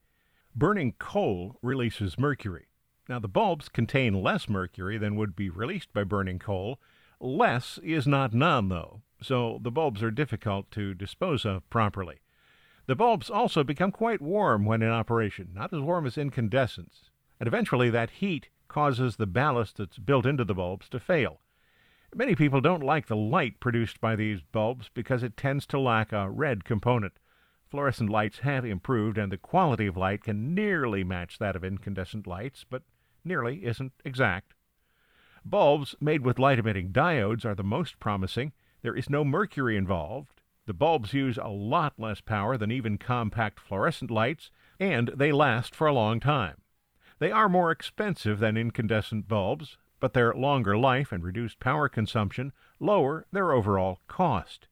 Burning 0.54 0.96
coal 1.00 1.58
releases 1.62 2.20
mercury. 2.20 2.68
Now, 3.08 3.20
the 3.20 3.30
bulbs 3.30 3.70
contain 3.70 4.22
less 4.22 4.50
mercury 4.50 4.98
than 4.98 5.16
would 5.16 5.34
be 5.34 5.50
released 5.50 5.94
by 5.94 6.04
burning 6.04 6.40
coal. 6.40 6.82
Less 7.22 7.80
is 7.84 8.06
not 8.06 8.34
none, 8.34 8.68
though, 8.68 9.02
so 9.22 9.60
the 9.62 9.72
bulbs 9.72 10.04
are 10.04 10.12
difficult 10.12 10.72
to 10.72 10.94
dispose 10.94 11.46
of 11.46 11.70
properly. 11.70 12.20
The 12.86 12.98
bulbs 12.98 13.30
also 13.30 13.64
become 13.64 13.94
quite 13.94 14.22
warm 14.22 14.66
when 14.66 14.82
in 14.82 14.90
operation, 14.90 15.52
not 15.54 15.72
as 15.72 15.80
warm 15.80 16.06
as 16.06 16.18
incandescents 16.18 17.12
and 17.40 17.48
eventually 17.48 17.90
that 17.90 18.10
heat 18.10 18.50
causes 18.68 19.16
the 19.16 19.28
ballast 19.28 19.78
that's 19.78 19.98
built 19.98 20.26
into 20.26 20.44
the 20.44 20.54
bulbs 20.54 20.90
to 20.90 21.00
fail. 21.00 21.42
Many 22.14 22.36
people 22.36 22.62
don't 22.62 22.84
like 22.84 23.08
the 23.08 23.16
light 23.16 23.60
produced 23.60 24.00
by 24.00 24.16
these 24.16 24.42
bulbs 24.42 24.90
because 24.94 25.22
it 25.22 25.36
tends 25.36 25.66
to 25.68 25.80
lack 25.80 26.14
a 26.14 26.30
red 26.30 26.64
component. 26.64 27.14
Fluorescent 27.70 28.10
lights 28.10 28.40
have 28.40 28.64
improved, 28.64 29.18
and 29.18 29.32
the 29.32 29.38
quality 29.38 29.88
of 29.88 29.98
light 29.98 30.24
can 30.24 30.56
nearly 30.56 31.04
match 31.04 31.40
that 31.40 31.56
of 31.56 31.64
incandescent 31.64 32.26
lights, 32.26 32.64
but 32.70 32.84
nearly 33.26 33.66
isn't 33.66 33.92
exact. 34.06 34.54
Bulbs 35.44 35.96
made 36.00 36.22
with 36.22 36.40
light 36.40 36.58
emitting 36.58 36.92
diodes 36.92 37.44
are 37.44 37.56
the 37.56 37.64
most 37.64 38.00
promising. 38.00 38.54
There 38.82 38.96
is 38.96 39.10
no 39.10 39.26
mercury 39.26 39.76
involved. 39.76 40.42
The 40.68 40.74
bulbs 40.74 41.14
use 41.14 41.38
a 41.38 41.50
lot 41.50 42.00
less 42.00 42.22
power 42.22 42.58
than 42.58 42.72
even 42.72 42.98
compact 42.98 43.60
fluorescent 43.60 44.10
lights, 44.10 44.52
and 44.80 45.10
they 45.10 45.32
last 45.32 45.76
for 45.76 45.86
a 45.86 45.94
long 45.94 46.20
time. 46.20 46.62
They 47.18 47.32
are 47.32 47.48
more 47.48 47.72
expensive 47.72 48.40
than 48.40 48.58
incandescent 48.58 49.28
bulbs, 49.28 49.78
but 50.02 50.14
their 50.14 50.34
longer 50.34 50.78
life 50.78 51.12
and 51.12 51.24
reduced 51.24 51.60
power 51.60 51.88
consumption 51.88 52.52
lower 52.80 53.26
their 53.32 53.54
overall 53.54 54.02
cost. 54.08 54.68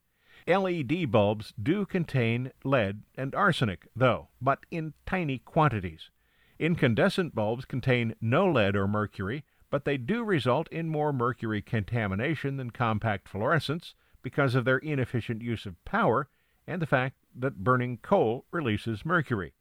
LED 0.46 1.10
bulbs 1.10 1.54
do 1.62 1.86
contain 1.86 2.52
lead 2.66 3.04
and 3.16 3.34
arsenic, 3.34 3.88
though, 3.96 4.28
but 4.42 4.66
in 4.70 4.94
tiny 5.06 5.40
quantities. 5.40 6.10
Incandescent 6.60 7.34
bulbs 7.34 7.64
contain 7.64 8.16
no 8.20 8.52
lead 8.52 8.76
or 8.76 8.88
mercury, 8.88 9.46
but 9.70 9.86
they 9.86 9.98
do 9.98 10.24
result 10.24 10.68
in 10.68 10.90
more 10.90 11.14
mercury 11.14 11.62
contamination 11.62 12.58
than 12.58 12.72
compact 12.72 13.30
fluorescents 13.30 13.94
because 14.22 14.54
of 14.54 14.66
their 14.66 14.78
inefficient 14.80 15.42
use 15.42 15.66
of 15.66 15.84
power 15.86 16.28
and 16.68 16.82
the 16.82 16.86
fact 16.86 17.16
that 17.34 17.64
burning 17.64 17.98
coal 17.98 18.46
releases 18.52 19.06
mercury. 19.06 19.54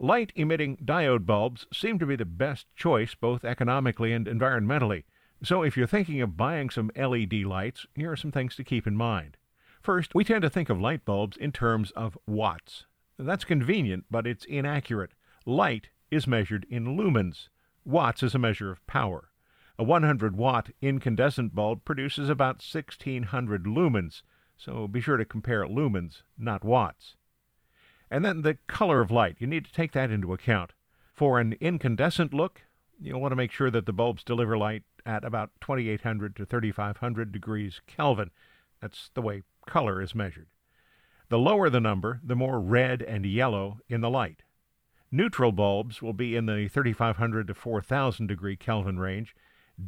Light 0.00 0.32
emitting 0.34 0.76
diode 0.78 1.24
bulbs 1.24 1.66
seem 1.72 1.98
to 1.98 2.06
be 2.06 2.16
the 2.16 2.24
best 2.24 2.66
choice 2.74 3.14
both 3.14 3.44
economically 3.44 4.12
and 4.12 4.26
environmentally. 4.26 5.04
So 5.42 5.62
if 5.62 5.76
you're 5.76 5.86
thinking 5.86 6.20
of 6.20 6.36
buying 6.36 6.70
some 6.70 6.90
LED 6.96 7.44
lights, 7.44 7.86
here 7.94 8.10
are 8.10 8.16
some 8.16 8.32
things 8.32 8.56
to 8.56 8.64
keep 8.64 8.86
in 8.86 8.96
mind. 8.96 9.36
First, 9.82 10.14
we 10.14 10.24
tend 10.24 10.42
to 10.42 10.50
think 10.50 10.70
of 10.70 10.80
light 10.80 11.04
bulbs 11.04 11.36
in 11.36 11.52
terms 11.52 11.90
of 11.92 12.18
watts. 12.26 12.86
That's 13.18 13.44
convenient, 13.44 14.06
but 14.10 14.26
it's 14.26 14.44
inaccurate. 14.46 15.12
Light 15.46 15.90
is 16.10 16.26
measured 16.26 16.66
in 16.70 16.96
lumens. 16.96 17.48
Watts 17.84 18.22
is 18.22 18.34
a 18.34 18.38
measure 18.38 18.70
of 18.70 18.84
power. 18.86 19.30
A 19.78 19.84
100 19.84 20.36
watt 20.36 20.70
incandescent 20.80 21.54
bulb 21.54 21.84
produces 21.84 22.28
about 22.28 22.64
1600 22.64 23.64
lumens, 23.64 24.22
so 24.56 24.88
be 24.88 25.00
sure 25.00 25.16
to 25.16 25.24
compare 25.24 25.64
lumens, 25.64 26.22
not 26.38 26.64
watts. 26.64 27.16
And 28.14 28.24
then 28.24 28.42
the 28.42 28.58
color 28.68 29.00
of 29.00 29.10
light, 29.10 29.38
you 29.40 29.48
need 29.48 29.64
to 29.64 29.72
take 29.72 29.90
that 29.90 30.12
into 30.12 30.32
account. 30.32 30.72
For 31.12 31.40
an 31.40 31.56
incandescent 31.60 32.32
look, 32.32 32.62
you'll 33.00 33.20
want 33.20 33.32
to 33.32 33.36
make 33.36 33.50
sure 33.50 33.72
that 33.72 33.86
the 33.86 33.92
bulbs 33.92 34.22
deliver 34.22 34.56
light 34.56 34.84
at 35.04 35.24
about 35.24 35.50
2800 35.60 36.36
to 36.36 36.46
3500 36.46 37.32
degrees 37.32 37.80
Kelvin. 37.88 38.30
That's 38.80 39.10
the 39.14 39.20
way 39.20 39.42
color 39.66 40.00
is 40.00 40.14
measured. 40.14 40.46
The 41.28 41.40
lower 41.40 41.68
the 41.68 41.80
number, 41.80 42.20
the 42.22 42.36
more 42.36 42.60
red 42.60 43.02
and 43.02 43.26
yellow 43.26 43.80
in 43.88 44.00
the 44.00 44.08
light. 44.08 44.44
Neutral 45.10 45.50
bulbs 45.50 46.00
will 46.00 46.12
be 46.12 46.36
in 46.36 46.46
the 46.46 46.68
3500 46.68 47.48
to 47.48 47.54
4000 47.54 48.28
degree 48.28 48.54
Kelvin 48.54 49.00
range. 49.00 49.34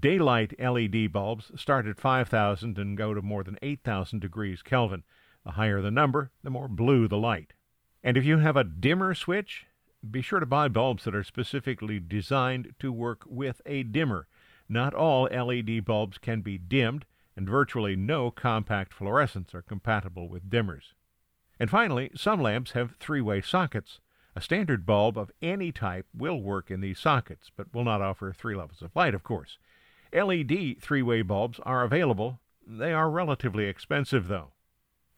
Daylight 0.00 0.52
LED 0.58 1.12
bulbs 1.12 1.52
start 1.54 1.86
at 1.86 2.00
5000 2.00 2.76
and 2.76 2.96
go 2.96 3.14
to 3.14 3.22
more 3.22 3.44
than 3.44 3.56
8000 3.62 4.18
degrees 4.18 4.62
Kelvin. 4.62 5.04
The 5.44 5.52
higher 5.52 5.80
the 5.80 5.92
number, 5.92 6.32
the 6.42 6.50
more 6.50 6.66
blue 6.66 7.06
the 7.06 7.18
light. 7.18 7.52
And 8.06 8.16
if 8.16 8.24
you 8.24 8.38
have 8.38 8.56
a 8.56 8.62
dimmer 8.62 9.16
switch, 9.16 9.66
be 10.08 10.22
sure 10.22 10.38
to 10.38 10.46
buy 10.46 10.68
bulbs 10.68 11.02
that 11.02 11.14
are 11.16 11.24
specifically 11.24 11.98
designed 11.98 12.72
to 12.78 12.92
work 12.92 13.24
with 13.26 13.60
a 13.66 13.82
dimmer. 13.82 14.28
Not 14.68 14.94
all 14.94 15.24
LED 15.24 15.84
bulbs 15.84 16.16
can 16.16 16.40
be 16.40 16.56
dimmed, 16.56 17.04
and 17.34 17.48
virtually 17.48 17.96
no 17.96 18.30
compact 18.30 18.94
fluorescents 18.96 19.54
are 19.54 19.62
compatible 19.62 20.28
with 20.28 20.48
dimmers. 20.48 20.92
And 21.58 21.68
finally, 21.68 22.12
some 22.14 22.40
lamps 22.40 22.70
have 22.72 22.94
three 23.00 23.20
way 23.20 23.40
sockets. 23.40 23.98
A 24.36 24.40
standard 24.40 24.86
bulb 24.86 25.18
of 25.18 25.32
any 25.42 25.72
type 25.72 26.06
will 26.14 26.40
work 26.40 26.70
in 26.70 26.82
these 26.82 27.00
sockets, 27.00 27.50
but 27.56 27.74
will 27.74 27.82
not 27.82 28.02
offer 28.02 28.32
three 28.32 28.54
levels 28.54 28.82
of 28.82 28.94
light, 28.94 29.16
of 29.16 29.24
course. 29.24 29.58
LED 30.12 30.76
three 30.80 31.02
way 31.02 31.22
bulbs 31.22 31.58
are 31.64 31.82
available. 31.82 32.38
They 32.64 32.92
are 32.92 33.10
relatively 33.10 33.64
expensive, 33.64 34.28
though. 34.28 34.52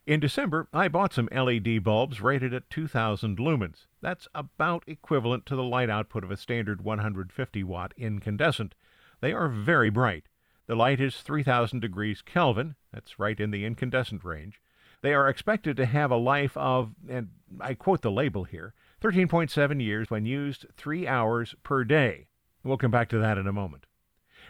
In 0.09 0.21
December, 0.21 0.69
I 0.73 0.89
bought 0.89 1.13
some 1.13 1.29
LED 1.31 1.85
bulbs 1.85 2.23
rated 2.23 2.55
at 2.55 2.71
2000 2.71 3.37
lumens. 3.37 3.85
That's 4.01 4.27
about 4.35 4.83
equivalent 4.87 5.45
to 5.45 5.55
the 5.55 5.63
light 5.63 5.91
output 5.91 6.25
of 6.25 6.31
a 6.31 6.37
standard 6.39 6.81
150 6.81 7.63
watt 7.65 7.93
incandescent. 7.95 8.75
They 9.21 9.35
are 9.35 9.51
very 9.51 9.91
bright. 9.91 10.31
The 10.67 10.77
light 10.77 10.99
is 10.99 11.21
3000 11.21 11.81
degrees 11.81 12.23
Kelvin, 12.23 12.77
that's 12.91 13.19
right 13.19 13.39
in 13.39 13.51
the 13.51 13.67
incandescent 13.67 14.25
range. 14.25 14.63
They 15.03 15.13
are 15.13 15.29
expected 15.29 15.77
to 15.77 15.85
have 15.85 16.11
a 16.11 16.17
life 16.17 16.57
of, 16.57 16.95
and 17.07 17.29
I 17.61 17.75
quote 17.75 18.01
the 18.01 18.11
label 18.11 18.45
here, 18.45 18.73
13.7 19.03 19.83
years 19.83 20.11
when 20.11 20.25
used 20.25 20.65
3 20.75 21.07
hours 21.07 21.55
per 21.63 21.85
day. 21.85 22.29
We'll 22.65 22.79
come 22.79 22.91
back 22.91 23.11
to 23.11 23.19
that 23.19 23.37
in 23.37 23.47
a 23.47 23.53
moment. 23.53 23.85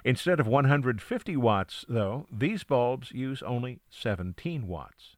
Instead 0.05 0.39
of 0.39 0.47
150 0.47 1.37
watts, 1.37 1.85
though, 1.89 2.29
these 2.31 2.63
bulbs 2.63 3.11
use 3.11 3.43
only 3.43 3.81
17 3.91 4.69
watts. 4.69 5.17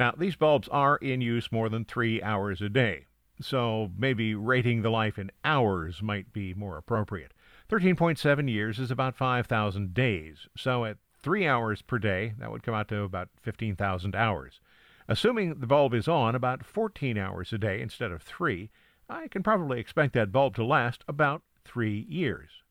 Now, 0.00 0.14
these 0.16 0.34
bulbs 0.34 0.66
are 0.68 0.96
in 0.96 1.20
use 1.20 1.52
more 1.52 1.68
than 1.68 1.84
3 1.84 2.22
hours 2.22 2.62
a 2.62 2.70
day, 2.70 3.04
so 3.38 3.92
maybe 3.98 4.34
rating 4.34 4.80
the 4.80 4.88
life 4.88 5.18
in 5.18 5.30
hours 5.44 6.02
might 6.02 6.32
be 6.32 6.54
more 6.54 6.78
appropriate. 6.78 7.34
13.7 7.68 8.48
years 8.48 8.78
is 8.78 8.90
about 8.90 9.14
5,000 9.14 9.92
days, 9.92 10.48
so 10.56 10.86
at 10.86 10.96
3 11.22 11.46
hours 11.46 11.82
per 11.82 11.98
day, 11.98 12.32
that 12.38 12.50
would 12.50 12.62
come 12.62 12.72
out 12.72 12.88
to 12.88 13.02
about 13.02 13.28
15,000 13.42 14.16
hours. 14.16 14.62
Assuming 15.06 15.56
the 15.56 15.66
bulb 15.66 15.92
is 15.92 16.08
on 16.08 16.34
about 16.34 16.64
14 16.64 17.18
hours 17.18 17.52
a 17.52 17.58
day 17.58 17.82
instead 17.82 18.10
of 18.10 18.22
3, 18.22 18.70
I 19.06 19.28
can 19.28 19.42
probably 19.42 19.80
expect 19.80 20.14
that 20.14 20.32
bulb 20.32 20.56
to 20.56 20.64
last 20.64 21.04
about 21.08 21.42
3 21.66 22.06
years. 22.08 22.62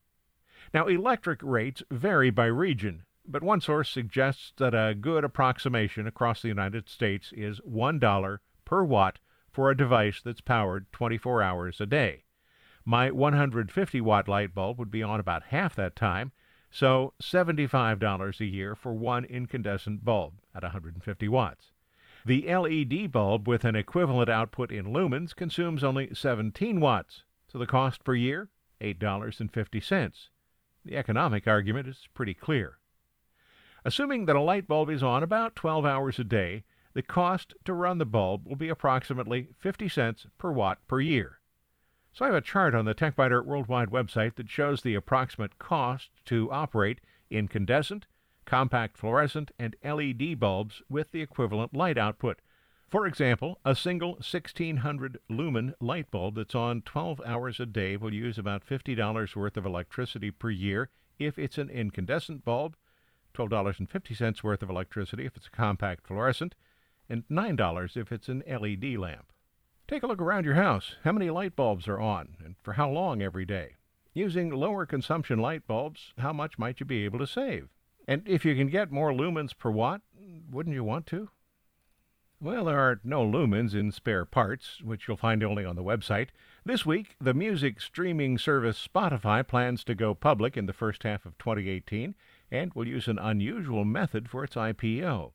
Now, 0.74 0.88
electric 0.88 1.44
rates 1.44 1.84
vary 1.92 2.32
by 2.32 2.48
region, 2.48 3.04
but 3.32 3.44
one 3.44 3.62
source 3.62 3.89
suggests 3.89 4.54
that 4.58 4.74
a 4.74 4.96
good 4.96 5.24
approximation 5.24 6.08
across 6.08 6.42
the 6.42 6.48
United 6.48 6.89
States 6.89 7.32
is 7.36 7.60
$1 7.62 8.39
per 8.65 8.84
watt 8.84 9.20
for 9.52 9.70
a 9.70 9.78
device 9.78 10.20
that's 10.20 10.42
powered 10.42 10.92
24 10.92 11.44
hours 11.44 11.80
a 11.80 11.86
day. 11.86 12.24
My 12.84 13.12
150 13.12 14.02
watt 14.02 14.28
light 14.28 14.56
bulb 14.56 14.80
would 14.80 14.89
be 14.89 15.04
on 15.04 15.20
about 15.20 15.44
half 15.44 15.76
that 15.76 15.96
time, 15.96 16.32
so 16.72 17.13
$75 17.22 18.39
a 18.39 18.46
year 18.46 18.76
for 18.76 18.94
one 18.94 19.26
incandescent 19.26 20.04
bulb 20.04 20.42
at 20.56 20.63
150 20.63 21.28
watts. 21.28 21.72
The 22.26 22.52
LED 22.52 23.12
bulb 23.12 23.48
with 23.48 23.63
an 23.63 23.76
equivalent 23.76 24.30
output 24.30 24.72
in 24.72 24.88
lumens 24.88 25.36
consumes 25.36 25.84
only 25.84 26.13
17 26.13 26.80
watts, 26.80 27.24
so 27.48 27.60
the 27.60 27.68
cost 27.68 28.04
per 28.04 28.15
year 28.15 28.50
$8.50. 28.82 30.30
The 30.84 30.98
economic 30.98 31.48
argument 31.48 31.88
is 31.88 32.08
pretty 32.15 32.34
clear. 32.34 32.79
Assuming 33.86 34.26
that 34.26 34.36
a 34.36 34.42
light 34.42 34.68
bulb 34.68 34.89
is 34.89 35.02
on 35.02 35.24
about 35.24 35.56
12 35.56 35.86
hours 35.86 36.20
a 36.20 36.24
day, 36.24 36.63
the 36.94 37.02
cost 37.02 37.54
to 37.65 37.74
run 37.74 37.98
the 37.98 38.06
bulb 38.06 38.46
will 38.46 38.56
be 38.56 38.70
approximately 38.70 39.50
50 39.58 39.88
cents 39.88 40.28
per 40.38 40.52
watt 40.52 40.80
per 40.88 41.00
year. 41.00 41.39
So 42.12 42.26
I 42.26 42.28
have 42.28 42.36
a 42.36 42.42
chart 42.42 42.76
on 42.76 42.86
the 42.86 42.96
TechByter 42.96 43.46
Worldwide 43.46 43.89
website 43.89 44.36
that 44.36 44.50
shows 44.50 44.82
the 44.82 44.96
approximate 44.96 45.60
cost 45.60 46.10
to 46.26 46.52
operate 46.52 47.00
incandescent, 47.30 48.08
compact 48.46 48.98
fluorescent, 48.98 49.52
and 49.58 49.76
LED 49.84 50.39
bulbs 50.39 50.82
with 50.89 51.12
the 51.12 51.22
equivalent 51.22 51.74
light 51.74 51.98
output. 51.98 52.42
For 52.89 53.06
example, 53.06 53.60
a 53.63 53.76
single 53.76 54.13
1600 54.13 55.20
lumen 55.30 55.76
light 55.80 56.10
bulb 56.10 56.36
that's 56.36 56.56
on 56.56 56.82
12 56.82 57.22
hours 57.24 57.60
a 57.60 57.68
day 57.68 57.96
will 57.96 58.13
use 58.13 58.39
about 58.39 58.65
$50 58.65 59.36
worth 59.36 59.56
of 59.56 59.65
electricity 59.65 60.32
per 60.32 60.50
year 60.50 60.89
if 61.20 61.38
it's 61.38 61.58
an 61.58 61.70
incandescent 61.70 62.44
bulb, 62.44 62.76
$12.50 63.34 64.44
worth 64.44 64.62
of 64.62 64.70
electricity 64.70 65.26
if 65.26 65.36
it's 65.36 65.48
a 65.48 65.52
compact 65.52 66.08
fluorescent, 66.08 66.56
and 67.10 67.24
$9 67.30 67.98
if 67.98 68.12
it's 68.12 68.30
an 68.30 68.44
LED 68.48 68.98
lamp. 68.98 69.32
Take 69.88 70.04
a 70.04 70.08
look 70.08 70.22
around 70.22 70.46
your 70.46 70.56
house. 70.56 70.96
How 71.04 71.12
many 71.12 71.30
light 71.30 71.56
bulbs 71.56 71.88
are 71.88 72.00
on, 72.00 72.38
and 72.44 72.56
for 72.62 72.74
how 72.74 72.89
long 72.89 73.22
every 73.22 73.46
day? 73.46 73.78
Using 74.13 74.52
lower 74.52 74.86
consumption 74.86 75.39
light 75.39 75.65
bulbs, 75.65 76.13
how 76.18 76.34
much 76.34 76.60
might 76.60 76.80
you 76.80 76.86
be 76.86 77.06
able 77.06 77.20
to 77.20 77.28
save? 77.28 77.70
And 78.08 78.28
if 78.28 78.46
you 78.46 78.56
can 78.56 78.68
get 78.68 78.92
more 78.92 79.12
lumens 79.12 79.58
per 79.58 79.70
watt, 79.70 80.02
wouldn't 80.52 80.76
you 80.76 80.84
want 80.84 81.06
to? 81.08 81.30
Well, 82.41 82.65
there 82.65 82.80
are 82.80 83.02
no 83.04 83.25
lumens 83.25 83.73
in 83.75 83.91
spare 83.91 84.23
parts, 84.23 84.82
which 84.82 85.10
you'll 85.10 85.17
find 85.17 85.43
only 85.43 85.65
on 85.65 85.75
the 85.75 85.84
website. 85.84 86.30
This 86.63 86.86
week, 86.86 87.17
the 87.19 87.34
music 87.34 87.82
streaming 87.82 88.38
service 88.38 88.88
Spotify 88.88 89.45
plans 89.45 89.84
to 89.84 89.93
go 89.93 90.15
public 90.15 90.56
in 90.56 90.65
the 90.65 90.71
first 90.71 91.04
half 91.04 91.25
of 91.25 91.38
2018 91.38 92.15
and 92.49 92.73
will 92.73 92.88
use 92.88 93.10
an 93.10 93.19
unusual 93.19 93.84
method 93.84 94.30
for 94.30 94.45
its 94.45 94.56
IPO. 94.56 95.34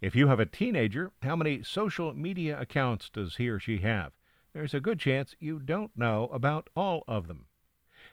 If 0.00 0.16
you 0.16 0.28
have 0.28 0.40
a 0.40 0.46
teenager, 0.46 1.12
how 1.20 1.36
many 1.36 1.62
social 1.62 2.14
media 2.14 2.58
accounts 2.58 3.10
does 3.10 3.36
he 3.36 3.50
or 3.50 3.60
she 3.60 3.78
have? 3.80 4.12
There's 4.54 4.72
a 4.72 4.80
good 4.80 4.98
chance 4.98 5.36
you 5.38 5.58
don't 5.58 5.94
know 5.94 6.28
about 6.32 6.70
all 6.74 7.04
of 7.06 7.28
them. 7.28 7.44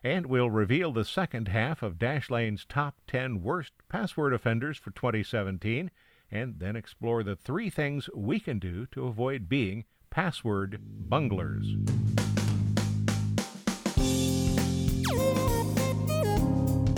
And 0.03 0.25
we'll 0.25 0.49
reveal 0.49 0.91
the 0.91 1.05
second 1.05 1.47
half 1.47 1.81
of 1.81 1.97
Dashlane's 1.97 2.65
top 2.65 2.99
10 3.07 3.41
worst 3.43 3.71
password 3.87 4.33
offenders 4.33 4.77
for 4.77 4.91
2017, 4.91 5.89
and 6.31 6.59
then 6.59 6.75
explore 6.75 7.23
the 7.23 7.35
three 7.35 7.69
things 7.69 8.09
we 8.15 8.39
can 8.39 8.59
do 8.59 8.85
to 8.87 9.07
avoid 9.07 9.49
being 9.49 9.85
password 10.09 10.79
bunglers. 11.09 11.75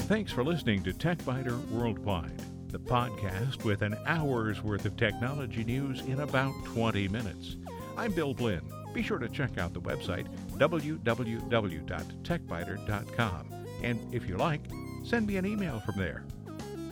Thanks 0.08 0.32
for 0.32 0.44
listening 0.44 0.84
to 0.84 0.92
TechByter 0.92 1.70
Worldwide, 1.70 2.42
the 2.68 2.80
podcast 2.80 3.64
with 3.64 3.82
an 3.82 3.96
hour's 4.06 4.62
worth 4.62 4.86
of 4.86 4.98
technology 4.98 5.64
news 5.64 6.02
in 6.02 6.20
about 6.20 6.54
20 6.66 7.08
minutes. 7.08 7.56
I'm 7.98 8.12
Bill 8.12 8.34
Blinn. 8.34 8.62
Be 8.94 9.02
sure 9.02 9.20
to 9.20 9.30
check 9.30 9.58
out 9.58 9.74
the 9.74 9.80
website 9.80 10.28
www.techbyter.com. 10.58 13.48
And 13.84 14.14
if 14.14 14.28
you 14.28 14.36
like, 14.38 14.62
send 15.04 15.28
me 15.28 15.38
an 15.38 15.46
email 15.46 15.80
from 15.80 15.98
there. 15.98 16.26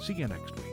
See 0.01 0.13
you 0.13 0.27
next 0.27 0.55
week. 0.55 0.65